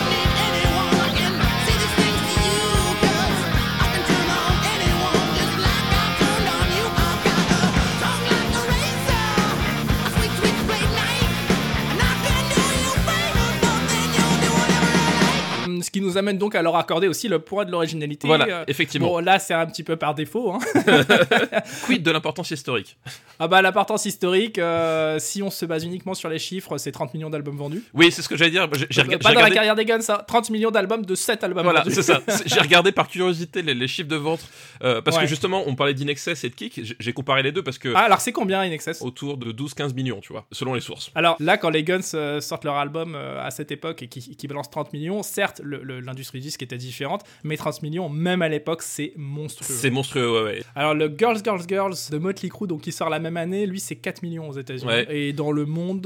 Ce 15.82 15.90
qui 15.90 16.00
nous 16.00 16.16
amène 16.18 16.38
donc 16.38 16.54
à 16.54 16.62
leur 16.62 16.76
accorder 16.76 17.08
aussi 17.08 17.28
le 17.28 17.38
poids 17.38 17.64
de 17.64 17.70
l'originalité. 17.70 18.26
Voilà, 18.26 18.46
Euh, 18.46 18.64
effectivement. 18.68 19.08
Bon 19.08 19.18
là 19.18 19.38
c'est 19.38 19.54
un 19.54 19.66
petit 19.66 19.82
peu 19.82 19.96
par 19.96 20.14
défaut. 20.14 20.52
Hein. 20.52 20.58
Quid 21.84 22.02
de 22.02 22.10
l'importance 22.10 22.50
historique? 22.50 22.96
Ah 23.38 23.48
bah 23.48 23.60
l'importance 23.62 24.04
historique, 24.06 24.58
euh, 24.58 25.18
si 25.18 25.42
on 25.42 25.50
se 25.50 25.66
base 25.66 25.84
uniquement 25.84 26.14
sur 26.14 26.28
les 26.28 26.38
chiffres, 26.38 26.78
c'est 26.78 26.92
30 26.92 27.12
millions 27.14 27.30
d'albums 27.30 27.56
vendus. 27.56 27.82
Oui, 27.94 28.10
c'est 28.10 28.22
ce 28.22 28.28
que 28.28 28.36
j'allais 28.36 28.50
dire. 28.50 28.68
J'ai 28.90 29.02
pas 29.18 29.32
dans 29.34 29.40
la 29.40 29.50
carrière 29.50 29.74
des 29.74 29.84
Guns, 29.84 30.00
ça. 30.00 30.24
30 30.26 30.50
millions 30.50 30.70
d'albums 30.70 31.04
de 31.04 31.14
7 31.14 31.44
albums 31.44 31.64
Voilà, 31.64 31.84
c'est 31.88 32.02
ça. 32.02 32.20
J'ai 32.46 32.60
regardé 32.60 32.92
par 32.92 33.08
curiosité 33.08 33.62
les, 33.62 33.74
les 33.74 33.88
chiffres 33.88 34.08
de 34.08 34.16
vente 34.16 34.40
euh, 34.82 35.00
parce 35.02 35.16
Ouais. 35.16 35.22
que 35.22 35.28
justement, 35.28 35.62
on 35.66 35.74
parlait 35.74 35.94
d'Inexcess 35.94 36.44
et 36.44 36.50
de 36.50 36.54
Kick. 36.54 36.80
J'ai- 36.98 37.12
comparé 37.12 37.42
les 37.42 37.50
deux 37.52 37.62
parce 37.62 37.78
que 37.78 37.92
Ah, 37.94 38.00
alors 38.00 38.20
c'est 38.20 38.32
combien 38.32 38.60
In 38.60 38.70
Excess 38.70 39.00
autour 39.00 39.38
de 39.38 39.50
12-15 39.50 39.94
millions, 39.94 40.20
tu 40.20 40.32
vois, 40.34 40.44
selon 40.52 40.74
les 40.74 40.82
sources. 40.82 41.10
Alors 41.14 41.36
là, 41.40 41.56
quand 41.56 41.70
les 41.70 41.82
Guns 41.82 42.02
sortent 42.40 42.64
leur 42.64 42.76
album 42.76 43.14
à 43.14 43.50
cette 43.50 43.70
époque 43.72 44.02
et 44.02 44.08
qui, 44.08 44.36
qui 44.36 44.46
balancent 44.48 44.70
30 44.70 44.92
millions, 44.92 45.22
certes, 45.22 45.62
l'industrie 45.66 46.40
disque 46.40 46.62
était 46.62 46.76
différente, 46.76 47.22
mais 47.44 47.56
30 47.56 47.82
millions, 47.82 48.08
même 48.08 48.42
à 48.42 48.48
l'époque, 48.48 48.82
c'est 48.82 49.12
monstrueux. 49.16 49.66
C'est 49.74 49.90
monstrueux, 49.90 50.30
ouais, 50.32 50.42
ouais. 50.44 50.62
Alors 50.74 50.94
le 50.94 51.12
Girls, 51.16 51.38
Girls, 51.44 51.62
Girls 51.68 51.94
de 52.10 52.18
Motley 52.18 52.48
Crue, 52.48 52.66
donc 52.66 52.82
qui 52.82 52.92
sort 52.92 53.10
la 53.10 53.18
même 53.18 53.36
année, 53.36 53.66
lui, 53.66 53.80
c'est 53.80 53.96
4 53.96 54.22
millions 54.22 54.48
aux 54.48 54.52
États-Unis. 54.58 54.86
Ouais. 54.86 55.06
Et 55.16 55.32
dans 55.32 55.52
le 55.52 55.64
monde, 55.66 56.00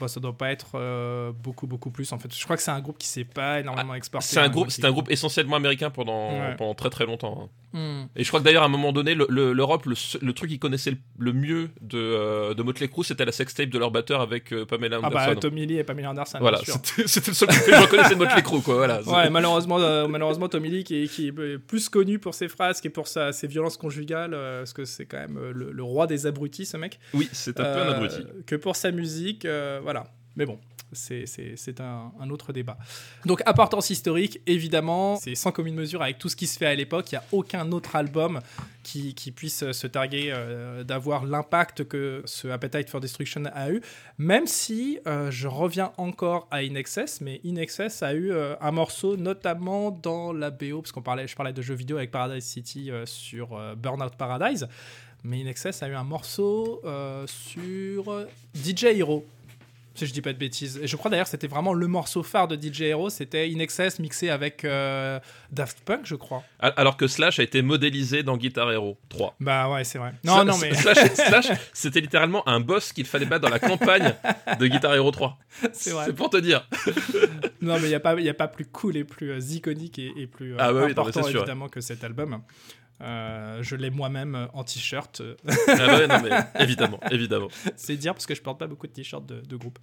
bah, 0.00 0.08
ça 0.08 0.20
doit 0.20 0.36
pas 0.36 0.50
être 0.50 0.72
euh, 0.74 1.32
beaucoup, 1.42 1.66
beaucoup 1.66 1.90
plus. 1.90 2.12
En 2.12 2.18
fait, 2.18 2.34
je 2.34 2.44
crois 2.44 2.56
que 2.56 2.62
c'est 2.62 2.70
un 2.70 2.80
groupe 2.80 2.98
qui 2.98 3.08
s'est 3.08 3.24
pas 3.24 3.60
énormément 3.60 3.94
exporté. 3.94 4.26
C'est 4.28 4.38
un 4.40 4.44
hein, 4.44 4.48
groupe, 4.48 4.68
un 4.82 4.90
groupe 4.92 5.10
essentiellement 5.10 5.56
américain 5.56 5.90
pendant, 5.90 6.30
Ouais. 6.30 6.54
pendant 6.56 6.74
très 6.74 6.90
très 6.90 7.06
longtemps. 7.06 7.44
hein. 7.44 7.48
Hmm. 7.72 8.06
Et 8.16 8.24
je 8.24 8.28
crois 8.28 8.40
que 8.40 8.44
d'ailleurs 8.44 8.62
à 8.62 8.66
un 8.66 8.70
moment 8.70 8.92
donné, 8.92 9.14
le- 9.14 9.26
le- 9.28 9.52
l'Europe, 9.52 9.84
le, 9.86 10.32
truc 10.32 10.48
qu'ils 10.48 10.58
connaissaient 10.58 10.92
le, 10.92 10.96
le 11.18 11.32
mieux 11.32 11.68
de, 11.82 11.98
euh, 11.98 12.54
de 12.54 12.62
Motley 12.62 12.88
Crue, 12.88 13.04
c'était 13.04 13.24
la 13.26 13.32
sextape 13.32 13.68
de 13.68 13.78
leur 13.78 13.90
batteur 13.90 14.20
avec 14.22 14.52
euh, 14.52 14.64
Pamela 14.64 14.98
Ah 15.02 15.06
Anderson. 15.08 15.26
bah 15.34 15.36
Tommy 15.36 15.66
Lee 15.66 15.78
et 15.78 15.84
Pamela 15.84 16.10
Anderson. 16.10 16.38
voilà, 16.40 16.58
c'était 16.64 17.02
le 17.02 17.06
seul 17.34 17.48
truc 17.48 17.64
que 17.64 17.74
je 17.74 17.80
reconnaissais 17.82 18.14
de 18.14 18.18
Motley 18.18 18.42
Crue, 18.42 18.62
quoi. 18.62 18.76
Voilà. 18.76 19.00
Ouais, 19.06 19.30
malheureusement, 19.30 19.78
euh, 19.80 20.06
malheureusement, 20.08 20.48
Tommy 20.48 20.68
Lee 20.70 20.84
qui 20.84 21.04
est, 21.04 21.08
qui 21.08 21.28
est 21.28 21.58
plus 21.58 21.88
connu 21.88 22.18
pour 22.18 22.34
ses 22.34 22.48
phrases 22.48 22.80
et 22.84 22.90
pour 22.90 23.08
sa, 23.08 23.32
ses 23.32 23.46
violences 23.46 23.76
conjugales, 23.76 24.34
euh, 24.34 24.60
parce 24.60 24.72
que 24.72 24.84
c'est 24.84 25.06
quand 25.06 25.18
même 25.18 25.36
euh, 25.38 25.52
le, 25.52 25.72
le 25.72 25.82
roi 25.82 26.06
des 26.06 26.26
abrutis, 26.26 26.66
ce 26.66 26.76
mec. 26.76 26.98
Oui, 27.14 27.28
c'est 27.32 27.58
un 27.60 27.64
peu 27.64 27.80
un 27.82 27.92
abruti. 27.92 28.26
Que 28.46 28.56
pour 28.56 28.76
sa 28.76 28.90
musique, 28.90 29.46
voilà. 29.82 30.06
Mais 30.36 30.44
bon, 30.44 30.58
c'est- 30.96 31.80
un, 31.80 32.30
autre 32.30 32.52
débat. 32.52 32.78
Donc, 33.24 33.42
importance 33.46 33.90
historique, 33.90 34.40
évidemment, 34.46 35.16
c'est 35.16 35.34
sans 35.34 35.52
commune 35.52 35.74
mesure 35.74 36.02
avec 36.02 36.18
tout 36.18 36.28
ce 36.28 36.36
qui 36.36 36.46
se 36.46 36.58
fait 36.58 36.66
à 36.66 36.74
l'époque. 36.74 37.12
Il 37.12 37.16
n'y 37.16 37.18
a 37.18 37.24
aucun 37.32 37.70
autre 37.72 37.96
album 37.96 38.40
qui, 38.86 39.32
puisse 39.32 39.62
euh, 39.62 39.72
se 39.72 39.86
targuer 39.86 40.32
euh, 40.32 40.84
d'avoir 40.84 41.24
l'impact 41.24 41.84
que 41.84 42.22
ce 42.24 42.48
Appetite 42.48 42.88
for 42.88 43.00
Destruction 43.00 43.44
a 43.52 43.70
eu. 43.70 43.80
Même 44.18 44.46
si 44.46 44.98
euh, 45.06 45.30
je 45.30 45.48
reviens 45.48 45.92
encore 45.96 46.46
à 46.50 46.58
In 46.58 46.74
Excess, 46.76 47.20
mais 47.20 47.40
In 47.44 47.56
Excess 47.56 48.02
a 48.02 48.14
eu 48.14 48.32
un 48.32 48.70
morceau, 48.70 49.16
notamment 49.16 49.90
dans 49.90 50.32
la 50.32 50.50
BO, 50.50 50.82
parce 50.82 50.92
qu'on 50.92 51.02
parlait, 51.02 51.26
je 51.26 51.36
parlais 51.36 51.52
de 51.52 51.62
jeux 51.62 51.74
vidéo 51.74 51.96
avec 51.96 52.10
Paradise 52.10 52.44
City 52.44 52.90
sur 53.04 53.58
Burnout 53.76 54.14
Paradise. 54.16 54.68
Mais 55.24 55.42
In 55.42 55.46
Excess 55.46 55.82
a 55.82 55.88
eu 55.88 55.94
un 55.94 56.04
morceau 56.04 56.82
sur 57.26 58.26
DJ 58.54 58.84
Hero. 58.84 59.24
Si 59.96 60.06
je 60.06 60.12
dis 60.12 60.22
pas 60.22 60.32
de 60.32 60.38
bêtises. 60.38 60.78
Et 60.82 60.86
je 60.86 60.96
crois 60.96 61.10
d'ailleurs 61.10 61.24
que 61.26 61.30
c'était 61.30 61.46
vraiment 61.46 61.72
le 61.72 61.86
morceau 61.86 62.22
phare 62.22 62.48
de 62.48 62.56
DJ 62.56 62.82
Hero. 62.82 63.10
C'était 63.10 63.50
In 63.54 63.58
Excess 63.60 63.98
mixé 63.98 64.28
avec 64.30 64.64
euh, 64.64 65.18
Daft 65.50 65.80
Punk, 65.84 66.00
je 66.04 66.14
crois. 66.14 66.42
Al- 66.60 66.74
Alors 66.76 66.96
que 66.96 67.06
Slash 67.06 67.38
a 67.38 67.42
été 67.42 67.62
modélisé 67.62 68.22
dans 68.22 68.36
Guitar 68.36 68.70
Hero 68.70 68.98
3. 69.08 69.36
Bah 69.40 69.70
ouais, 69.70 69.84
c'est 69.84 69.98
vrai. 69.98 70.12
Non, 70.24 70.44
non, 70.44 70.56
mais 70.58 70.74
Slash, 70.74 70.98
Slash, 71.14 71.46
c'était 71.72 72.00
littéralement 72.00 72.46
un 72.48 72.60
boss 72.60 72.92
qu'il 72.92 73.06
fallait 73.06 73.26
battre 73.26 73.42
dans 73.42 73.50
la 73.52 73.58
campagne 73.58 74.14
de 74.60 74.66
Guitar 74.66 74.94
Hero 74.94 75.10
3. 75.10 75.38
c'est 75.72 75.90
vrai. 75.90 76.04
C'est 76.06 76.12
pour 76.14 76.30
te 76.30 76.36
dire. 76.36 76.68
Non, 77.62 77.76
mais 77.80 77.84
il 77.86 77.88
n'y 77.88 77.94
a, 77.94 78.00
pas- 78.00 78.20
y 78.20 78.28
a 78.28 78.34
pas 78.34 78.48
plus 78.48 78.66
cool 78.66 78.96
et 78.96 79.02
plus 79.04 79.30
euh, 79.32 79.40
iconique 79.40 79.98
et, 79.98 80.12
et 80.16 80.26
plus 80.26 80.52
euh, 80.52 80.56
Ah 80.58 80.72
bah 80.72 80.74
oui, 80.74 80.80
non, 80.80 80.86
mais 80.86 80.90
important, 80.92 81.22
sûr. 81.24 81.38
évidemment, 81.40 81.68
que 81.68 81.80
cet 81.80 82.04
album. 82.04 82.40
Euh, 83.02 83.62
je 83.62 83.76
l'ai 83.76 83.90
moi-même 83.90 84.48
en 84.52 84.64
t-shirt. 84.64 85.22
Ah 85.46 85.52
bah 85.76 85.98
ouais, 85.98 86.06
non, 86.06 86.20
mais 86.22 86.62
évidemment, 86.62 87.00
évidemment. 87.10 87.48
c'est 87.76 87.96
dire 87.96 88.14
parce 88.14 88.26
que 88.26 88.34
je 88.34 88.42
porte 88.42 88.58
pas 88.58 88.66
beaucoup 88.66 88.86
de 88.86 88.92
t-shirts 88.92 89.26
de, 89.26 89.40
de 89.40 89.56
groupe. 89.56 89.78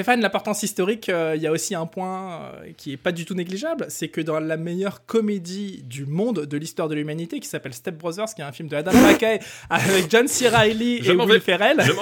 Stéphane, 0.00 0.22
l'importance 0.22 0.62
historique, 0.62 1.10
euh, 1.10 1.34
il 1.36 1.42
y 1.42 1.46
a 1.46 1.52
aussi 1.52 1.74
un 1.74 1.84
point 1.84 2.40
euh, 2.40 2.72
qui 2.78 2.94
est 2.94 2.96
pas 2.96 3.12
du 3.12 3.26
tout 3.26 3.34
négligeable, 3.34 3.84
c'est 3.90 4.08
que 4.08 4.22
dans 4.22 4.40
la 4.40 4.56
meilleure 4.56 5.04
comédie 5.04 5.82
du 5.84 6.06
monde 6.06 6.46
de 6.46 6.56
l'histoire 6.56 6.88
de 6.88 6.94
l'humanité, 6.94 7.38
qui 7.38 7.46
s'appelle 7.46 7.74
Step 7.74 7.98
Brothers, 7.98 8.34
qui 8.34 8.40
est 8.40 8.44
un 8.44 8.50
film 8.50 8.70
de 8.70 8.76
Adam 8.76 8.92
McKay 8.94 9.40
avec 9.68 10.10
John 10.10 10.26
C. 10.26 10.48
Reilly 10.48 11.06
et 11.06 11.10
Will 11.10 11.28
vais. 11.28 11.40
Ferrell, 11.40 11.82
Je. 11.82 11.92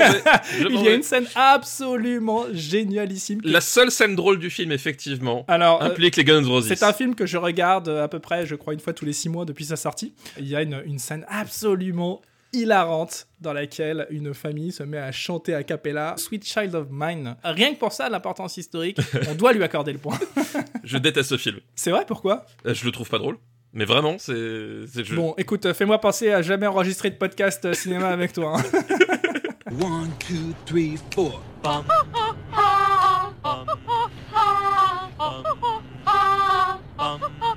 Je 0.60 0.68
il 0.70 0.80
y 0.80 0.86
a 0.86 0.94
une 0.94 1.02
scène 1.02 1.26
absolument 1.34 2.44
génialissime. 2.52 3.40
La 3.42 3.60
seule 3.60 3.90
scène 3.90 4.14
drôle 4.14 4.38
du 4.38 4.48
film, 4.48 4.70
effectivement, 4.70 5.44
Alors, 5.48 5.82
euh, 5.82 5.86
implique 5.86 6.14
les 6.14 6.22
Guns 6.22 6.46
Roses. 6.46 6.68
c'est 6.68 6.84
un 6.84 6.92
film 6.92 7.16
que 7.16 7.26
je 7.26 7.36
regarde 7.36 7.88
à 7.88 8.06
peu 8.06 8.20
près, 8.20 8.46
je 8.46 8.54
crois, 8.54 8.74
une 8.74 8.80
fois 8.80 8.92
tous 8.92 9.06
les 9.06 9.12
six 9.12 9.28
mois 9.28 9.44
depuis 9.44 9.64
sa 9.64 9.76
sortie. 9.76 10.12
Il 10.38 10.46
y 10.46 10.54
a 10.54 10.62
une, 10.62 10.80
une 10.86 11.00
scène 11.00 11.26
absolument 11.28 12.20
hilarante 12.52 13.26
dans 13.40 13.52
laquelle 13.52 14.06
une 14.10 14.34
famille 14.34 14.72
se 14.72 14.82
met 14.82 14.98
à 14.98 15.12
chanter 15.12 15.54
a 15.54 15.62
cappella 15.62 16.14
Sweet 16.16 16.44
Child 16.46 16.74
of 16.74 16.86
Mine. 16.90 17.36
Rien 17.44 17.74
que 17.74 17.78
pour 17.78 17.92
ça, 17.92 18.08
l'importance 18.08 18.56
historique, 18.56 18.98
on 19.28 19.34
doit 19.34 19.52
lui 19.52 19.62
accorder 19.62 19.92
le 19.92 19.98
point. 19.98 20.18
Je 20.84 20.98
déteste 20.98 21.30
ce 21.30 21.36
film. 21.36 21.58
C'est 21.74 21.90
vrai, 21.90 22.04
pourquoi? 22.06 22.44
Euh, 22.66 22.74
Je 22.74 22.84
le 22.84 22.92
trouve 22.92 23.08
pas 23.08 23.18
drôle. 23.18 23.36
Mais 23.74 23.84
vraiment, 23.84 24.16
c'est. 24.18 24.32
je- 24.34 25.14
Bon, 25.14 25.34
écoute, 25.36 25.66
euh, 25.66 25.74
fais-moi 25.74 26.00
penser 26.00 26.32
à 26.32 26.40
jamais 26.40 26.66
enregistrer 26.66 27.10
de 27.10 27.16
podcast 27.16 27.62
euh, 27.66 27.74
cinéma 27.74 28.08
avec 28.08 28.32
toi. 28.32 28.58
hein. 28.58 28.62
One, 29.82 30.08
two, 30.18 30.54
three, 30.64 30.94
four. 31.14 31.42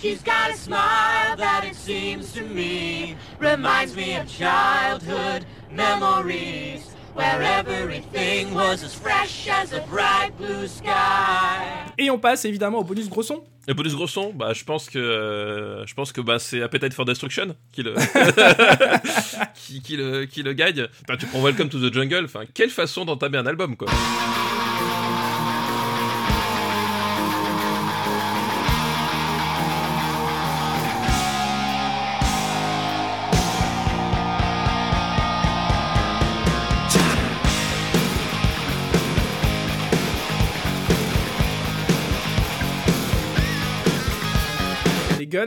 She's 0.00 0.22
got 0.22 0.50
a 0.50 0.56
smile 0.56 1.36
that 1.36 1.62
it 1.64 1.74
seems 1.74 2.32
to 2.32 2.42
me 2.42 3.16
reminds 3.38 3.94
me 3.94 4.16
of 4.16 4.26
childhood 4.26 5.44
memories 5.70 6.88
where 7.12 7.42
everything 7.42 8.54
was 8.54 8.82
as 8.82 8.94
fresh 8.94 9.46
as 9.46 9.74
a 9.74 9.82
bright 9.90 10.30
blue 10.38 10.66
sky. 10.66 11.92
Et 11.98 12.08
on 12.10 12.18
passe 12.18 12.46
évidemment 12.46 12.78
au 12.78 12.84
bonus 12.84 13.10
gros 13.10 13.22
son. 13.22 13.44
Et 13.68 13.74
bonus 13.74 13.94
gros 13.94 14.06
son, 14.06 14.32
bah, 14.32 14.54
je 14.54 14.64
pense 14.64 14.88
que, 14.88 14.98
euh, 14.98 15.84
je 15.86 15.92
pense 15.92 16.12
que 16.12 16.22
bah, 16.22 16.38
c'est 16.38 16.62
Appetite 16.62 16.94
for 16.94 17.04
Destruction 17.04 17.54
qui 17.70 17.82
le, 17.82 17.94
qui, 19.54 19.82
qui 19.82 19.96
le, 19.98 20.24
qui 20.24 20.42
le 20.42 20.54
gagne. 20.54 20.86
Enfin, 21.04 21.18
tu 21.18 21.26
prends 21.26 21.42
Welcome 21.42 21.68
to 21.68 21.78
the 21.78 21.92
Jungle. 21.92 22.24
Enfin, 22.24 22.44
quelle 22.54 22.70
façon 22.70 23.04
d'entamer 23.04 23.36
un 23.36 23.46
album, 23.46 23.76
quoi. 23.76 23.88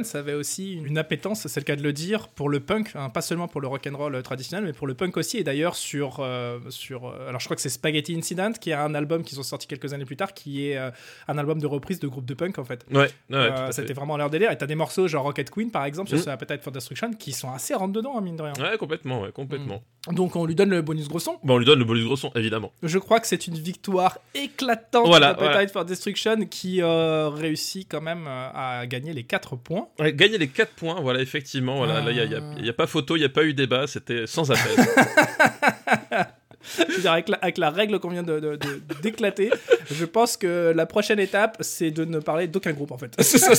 Les 0.03 0.09
Guns 0.13 0.19
avaient 0.19 0.33
aussi 0.33 0.73
une 0.73 0.97
appétence, 0.97 1.47
c'est 1.47 1.59
le 1.59 1.65
cas 1.65 1.75
de 1.75 1.83
le 1.83 1.93
dire, 1.93 2.27
pour 2.29 2.49
le 2.49 2.59
punk, 2.59 2.91
hein, 2.95 3.09
pas 3.09 3.21
seulement 3.21 3.47
pour 3.47 3.61
le 3.61 3.67
rock'n'roll 3.67 4.21
traditionnel, 4.23 4.65
mais 4.65 4.73
pour 4.73 4.87
le 4.87 4.93
punk 4.93 5.17
aussi. 5.17 5.37
Et 5.37 5.43
d'ailleurs, 5.43 5.75
sur, 5.75 6.17
euh, 6.19 6.59
sur 6.69 7.07
euh, 7.07 7.27
alors 7.29 7.39
je 7.39 7.45
crois 7.45 7.55
que 7.55 7.61
c'est 7.61 7.69
Spaghetti 7.69 8.15
Incident, 8.15 8.51
qui 8.53 8.69
est 8.71 8.73
un 8.73 8.93
album 8.95 9.23
qu'ils 9.23 9.39
ont 9.39 9.43
sorti 9.43 9.67
quelques 9.67 9.93
années 9.93 10.05
plus 10.05 10.15
tard, 10.17 10.33
qui 10.33 10.67
est 10.67 10.77
euh, 10.77 10.91
un 11.27 11.37
album 11.37 11.59
de 11.59 11.67
reprise 11.67 11.99
de 11.99 12.07
groupe 12.07 12.25
de 12.25 12.33
punk 12.33 12.57
en 12.59 12.65
fait. 12.65 12.85
Ouais, 12.91 13.09
Euh. 13.31 13.71
C'était 13.71 13.93
vraiment 13.93 14.17
leur 14.17 14.29
délire. 14.29 14.51
Et 14.51 14.57
t'as 14.57 14.65
des 14.67 14.75
morceaux 14.75 15.07
genre 15.07 15.23
Rocket 15.23 15.49
Queen 15.49 15.71
par 15.71 15.85
exemple 15.85 16.09
sur 16.09 16.17
Mm. 16.17 16.21
ce 16.21 16.29
Appetite 16.29 16.61
for 16.61 16.71
Destruction 16.73 17.13
qui 17.13 17.31
sont 17.31 17.51
assez 17.51 17.73
rentre 17.73 17.93
dedans, 17.93 18.17
hein, 18.17 18.21
mine 18.21 18.35
de 18.35 18.41
rien. 18.43 18.53
Ouais, 18.59 18.77
complètement, 18.77 19.21
ouais, 19.21 19.31
complètement. 19.31 19.83
Donc 20.11 20.35
on 20.35 20.45
lui 20.45 20.53
donne 20.53 20.69
le 20.69 20.81
bonus 20.81 21.07
gros 21.07 21.19
son. 21.19 21.37
Bon, 21.43 21.53
on 21.53 21.57
lui 21.57 21.65
donne 21.65 21.79
le 21.79 21.85
bonus 21.85 22.03
gros 22.03 22.17
son, 22.17 22.29
évidemment. 22.35 22.73
Je 22.83 22.99
crois 22.99 23.21
que 23.21 23.27
c'est 23.27 23.47
une 23.47 23.53
victoire 23.57 24.17
éclatante 24.35 25.07
Voilà, 25.07 25.27
d'Appetite 25.27 25.51
voilà. 25.51 25.67
for 25.69 25.85
Destruction 25.85 26.45
qui 26.45 26.81
euh, 26.81 27.29
réussit 27.29 27.87
quand 27.89 28.01
même 28.01 28.25
euh, 28.27 28.49
à 28.53 28.85
gagner 28.85 29.13
les 29.13 29.23
4 29.23 29.55
points. 29.55 29.87
Ouais, 29.99 30.11
gagner 30.13 30.37
les 30.37 30.49
4 30.49 30.71
points, 30.73 30.99
voilà, 30.99 31.21
effectivement. 31.21 31.77
Voilà, 31.77 32.01
là, 32.01 32.11
il 32.11 32.15
n'y 32.15 32.19
a, 32.21 32.25
y 32.25 32.35
a- 32.35 32.65
y 32.65 32.69
a 32.69 32.73
pas 32.73 32.85
photo, 32.87 33.15
il 33.15 33.19
n'y 33.19 33.25
a 33.25 33.29
pas 33.29 33.43
eu 33.45 33.53
débat, 33.53 33.87
c'était 33.87 34.27
sans 34.27 34.51
appel. 34.51 34.75
Je 36.77 36.93
veux 36.93 37.01
dire, 37.01 37.11
avec 37.11 37.29
la, 37.29 37.37
avec 37.37 37.57
la 37.57 37.69
règle 37.69 37.99
qu'on 37.99 38.09
vient 38.09 38.23
de- 38.23 38.39
de- 38.39 38.55
de- 38.55 38.81
d'éclater, 39.01 39.51
je 39.91 40.05
pense 40.05 40.37
que 40.37 40.73
la 40.75 40.85
prochaine 40.85 41.19
étape, 41.19 41.57
c'est 41.59 41.91
de 41.91 42.05
ne 42.05 42.19
parler 42.19 42.47
d'aucun 42.47 42.71
groupe 42.71 42.91
en 42.91 42.97
fait. 42.97 43.13
Ça, 43.21 43.53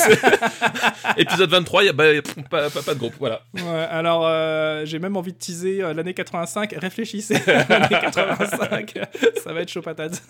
Épisode 1.17 1.51
23, 1.51 1.83
il 1.83 1.87
y 1.87 1.88
a 1.90 1.93
bah, 1.93 2.05
pas, 2.51 2.71
pas, 2.71 2.83
pas 2.83 2.95
de 2.95 2.99
groupe, 2.99 3.14
voilà. 3.19 3.43
Ouais, 3.55 3.62
alors, 3.90 4.27
euh, 4.27 4.85
j'ai 4.85 4.99
même 4.99 5.17
envie 5.17 5.33
de 5.33 5.38
teaser 5.38 5.83
euh, 5.83 5.93
l'année 5.95 6.14
85. 6.14 6.75
Réfléchissez, 6.79 7.35
l'année 7.69 7.88
85, 7.90 8.95
ça 9.43 9.53
va 9.53 9.61
être 9.61 9.71
chaud 9.71 9.83
patate. 9.83 10.23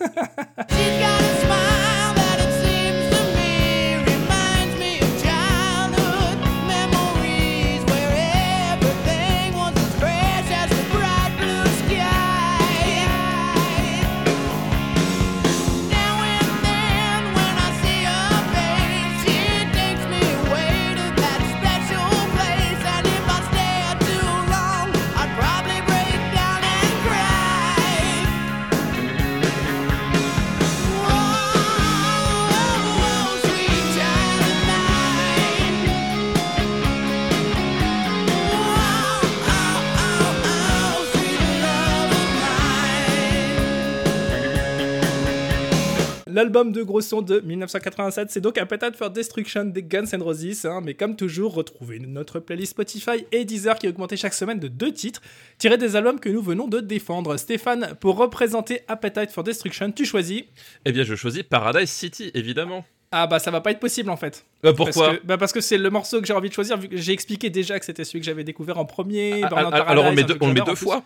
L'album 46.35 46.73
de 46.73 46.83
gros 46.83 46.99
son 46.99 47.21
de 47.21 47.39
1987, 47.39 48.29
c'est 48.29 48.41
donc 48.41 48.57
Appetite 48.57 48.97
for 48.97 49.09
Destruction 49.09 49.63
des 49.63 49.81
Guns 49.81 50.03
N' 50.11 50.21
Roses. 50.21 50.65
hein, 50.65 50.81
mais 50.83 50.93
comme 50.93 51.15
toujours, 51.15 51.53
retrouvez 51.53 51.97
notre 51.97 52.41
playlist 52.41 52.71
Spotify 52.71 53.25
et 53.31 53.45
Deezer 53.45 53.79
qui 53.79 53.85
est 53.85 53.89
augmentée 53.89 54.17
chaque 54.17 54.33
semaine 54.33 54.59
de 54.59 54.67
deux 54.67 54.91
titres, 54.91 55.21
tirés 55.57 55.77
des 55.77 55.95
albums 55.95 56.19
que 56.19 56.27
nous 56.27 56.41
venons 56.41 56.67
de 56.67 56.81
défendre. 56.81 57.37
Stéphane, 57.37 57.95
pour 58.01 58.17
représenter 58.17 58.81
Appetite 58.89 59.31
for 59.31 59.45
Destruction, 59.45 59.93
tu 59.93 60.03
choisis. 60.03 60.43
Eh 60.83 60.91
bien, 60.91 61.05
je 61.05 61.15
choisis 61.15 61.41
Paradise 61.41 61.89
City, 61.89 62.31
évidemment. 62.33 62.83
Ah 63.13 63.27
bah 63.27 63.39
ça 63.39 63.49
va 63.49 63.61
pas 63.61 63.71
être 63.71 63.79
possible 63.79 64.09
en 64.09 64.17
fait. 64.17 64.45
Euh, 64.65 64.73
pourquoi 64.73 65.05
parce 65.05 65.17
que, 65.19 65.25
bah 65.25 65.37
parce 65.37 65.53
que 65.53 65.61
c'est 65.61 65.77
le 65.77 65.89
morceau 65.89 66.19
que 66.19 66.27
j'ai 66.27 66.33
envie 66.33 66.49
de 66.49 66.53
choisir, 66.53 66.75
vu 66.75 66.89
que 66.89 66.97
j'ai 66.97 67.13
expliqué 67.13 67.49
déjà 67.49 67.79
que 67.79 67.85
c'était 67.85 68.03
celui 68.03 68.19
que 68.19 68.25
j'avais 68.25 68.43
découvert 68.43 68.77
en 68.77 68.83
premier. 68.83 69.41
Ah, 69.43 69.49
ah, 69.51 69.85
Alors, 69.87 70.03
on 70.03 70.11
met 70.11 70.25
deux, 70.25 70.35
on 70.41 70.51
met 70.51 70.59
deux 70.59 70.75
fois. 70.75 71.01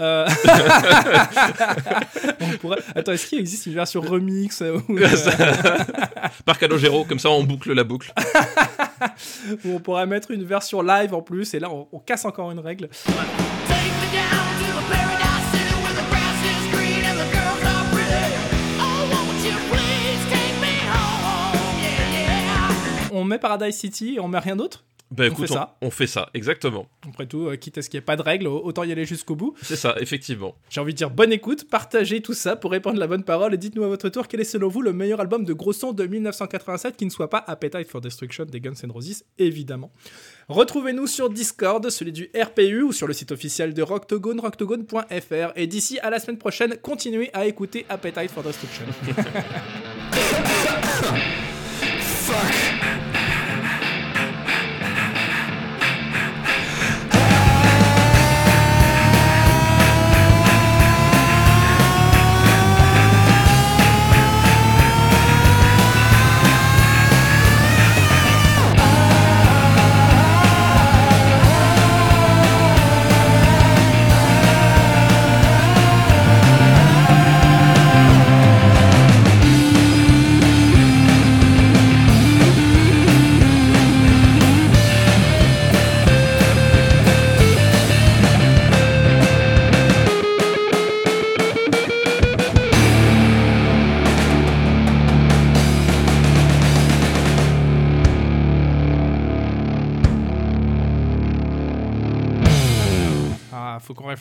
Euh, 0.00 0.26
on 2.40 2.56
pourrait- 2.58 2.78
Attends, 2.94 3.12
est-ce 3.12 3.26
qu'il 3.26 3.38
existe 3.38 3.66
une 3.66 3.74
version 3.74 4.00
remix 4.00 4.62
euh, 4.62 4.78
où, 4.88 4.96
euh, 4.98 5.06
par 6.44 6.58
Calogero, 6.58 7.04
comme 7.04 7.18
ça 7.18 7.30
on 7.30 7.44
boucle 7.44 7.72
la 7.72 7.84
boucle. 7.84 8.12
où 9.64 9.74
on 9.74 9.80
pourrait 9.80 10.06
mettre 10.06 10.30
une 10.30 10.44
version 10.44 10.82
live 10.82 11.14
en 11.14 11.22
plus 11.22 11.54
Et 11.54 11.60
là, 11.60 11.70
on, 11.70 11.88
on 11.92 11.98
casse 11.98 12.24
encore 12.24 12.50
une 12.50 12.60
règle. 12.60 12.88
Oh. 13.08 13.12
On 23.14 23.24
met 23.24 23.38
Paradise 23.38 23.76
City 23.76 24.14
et 24.16 24.20
on 24.20 24.28
met 24.28 24.38
rien 24.38 24.56
d'autre? 24.56 24.84
Bah 25.12 25.24
On 25.24 25.32
écoute, 25.32 25.46
fait 25.46 25.52
ça. 25.52 25.76
on 25.82 25.90
fait 25.90 26.06
ça, 26.06 26.30
exactement. 26.32 26.86
Après 27.06 27.26
tout, 27.26 27.46
euh, 27.46 27.56
quitte 27.56 27.76
à 27.76 27.82
ce 27.82 27.90
qu'il 27.90 27.98
n'y 27.98 28.02
ait 28.02 28.04
pas 28.06 28.16
de 28.16 28.22
règles, 28.22 28.46
autant 28.46 28.82
y 28.82 28.92
aller 28.92 29.04
jusqu'au 29.04 29.36
bout. 29.36 29.54
C'est 29.60 29.76
ça, 29.76 29.94
effectivement. 30.00 30.54
J'ai 30.70 30.80
envie 30.80 30.94
de 30.94 30.96
dire 30.96 31.10
bonne 31.10 31.32
écoute, 31.32 31.68
partagez 31.68 32.22
tout 32.22 32.32
ça 32.32 32.56
pour 32.56 32.70
répandre 32.70 32.98
la 32.98 33.06
bonne 33.06 33.22
parole 33.22 33.52
et 33.52 33.58
dites-nous 33.58 33.84
à 33.84 33.88
votre 33.88 34.08
tour 34.08 34.26
quel 34.26 34.40
est 34.40 34.44
selon 34.44 34.68
vous 34.68 34.80
le 34.80 34.94
meilleur 34.94 35.20
album 35.20 35.44
de 35.44 35.52
gros 35.52 35.74
son 35.74 35.92
de 35.92 36.06
1987 36.06 36.96
qui 36.96 37.04
ne 37.04 37.10
soit 37.10 37.28
pas 37.28 37.44
Appetite 37.46 37.88
for 37.90 38.00
Destruction 38.00 38.46
des 38.46 38.60
Guns 38.60 38.72
N' 38.82 38.90
Roses, 38.90 39.22
évidemment. 39.38 39.92
Retrouvez-nous 40.48 41.06
sur 41.06 41.28
Discord, 41.28 41.88
celui 41.90 42.12
du 42.12 42.30
RPU 42.34 42.82
ou 42.82 42.92
sur 42.92 43.06
le 43.06 43.12
site 43.12 43.32
officiel 43.32 43.74
de 43.74 43.82
Rocktogone, 43.82 44.40
rocktogone.fr. 44.40 45.52
Et 45.56 45.66
d'ici 45.66 45.98
à 46.00 46.08
la 46.08 46.20
semaine 46.20 46.38
prochaine, 46.38 46.76
continuez 46.80 47.28
à 47.34 47.44
écouter 47.46 47.84
Appetite 47.90 48.30
for 48.30 48.42
Destruction. 48.42 48.84
Take 49.04 49.22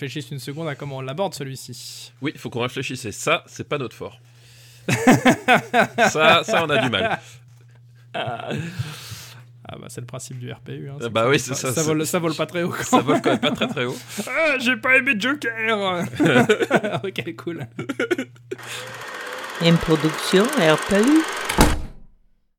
réfléchisse 0.02 0.32
une 0.32 0.40
seconde 0.40 0.68
à 0.68 0.74
comment 0.74 0.98
on 0.98 1.02
l'aborde 1.02 1.36
celui-ci. 1.36 2.12
Oui, 2.22 2.32
il 2.34 2.40
faut 2.40 2.50
qu'on 2.50 2.62
réfléchisse. 2.62 3.06
Et 3.06 3.12
ça, 3.12 3.44
c'est 3.46 3.68
pas 3.68 3.78
notre 3.78 3.96
fort. 3.96 4.20
ça, 6.10 6.42
ça, 6.44 6.64
on 6.64 6.70
a 6.72 6.80
du 6.80 6.90
mal. 6.90 7.20
Ah 8.14 9.78
bah 9.80 9.86
c'est 9.90 10.02
le 10.02 10.08
principe 10.08 10.40
du 10.40 10.52
RPU. 10.52 10.90
Hein, 10.90 10.98
Ah 11.02 11.10
bah 11.10 11.30
oui, 11.30 11.40
c'est 11.40 11.54
ça, 11.54 11.72
ça, 11.72 11.84
vole, 11.84 12.06
ça 12.06 12.18
vole 12.18 12.34
pas 12.34 12.48
très 12.48 12.64
haut. 12.64 12.74
Ça 12.82 13.00
vole 13.00 13.22
quand 13.22 13.30
même 13.30 13.40
pas 13.40 13.52
très 13.52 13.68
très 13.68 13.86
haut. 13.86 13.96
Ah, 14.28 14.58
j'ai 14.60 14.76
pas 14.76 14.98
aimé 14.98 15.14
Joker 15.18 16.04
Ok, 17.04 17.36
cool. 17.38 17.68
Une 19.62 19.78
production 19.78 20.44
RPU. 20.46 21.22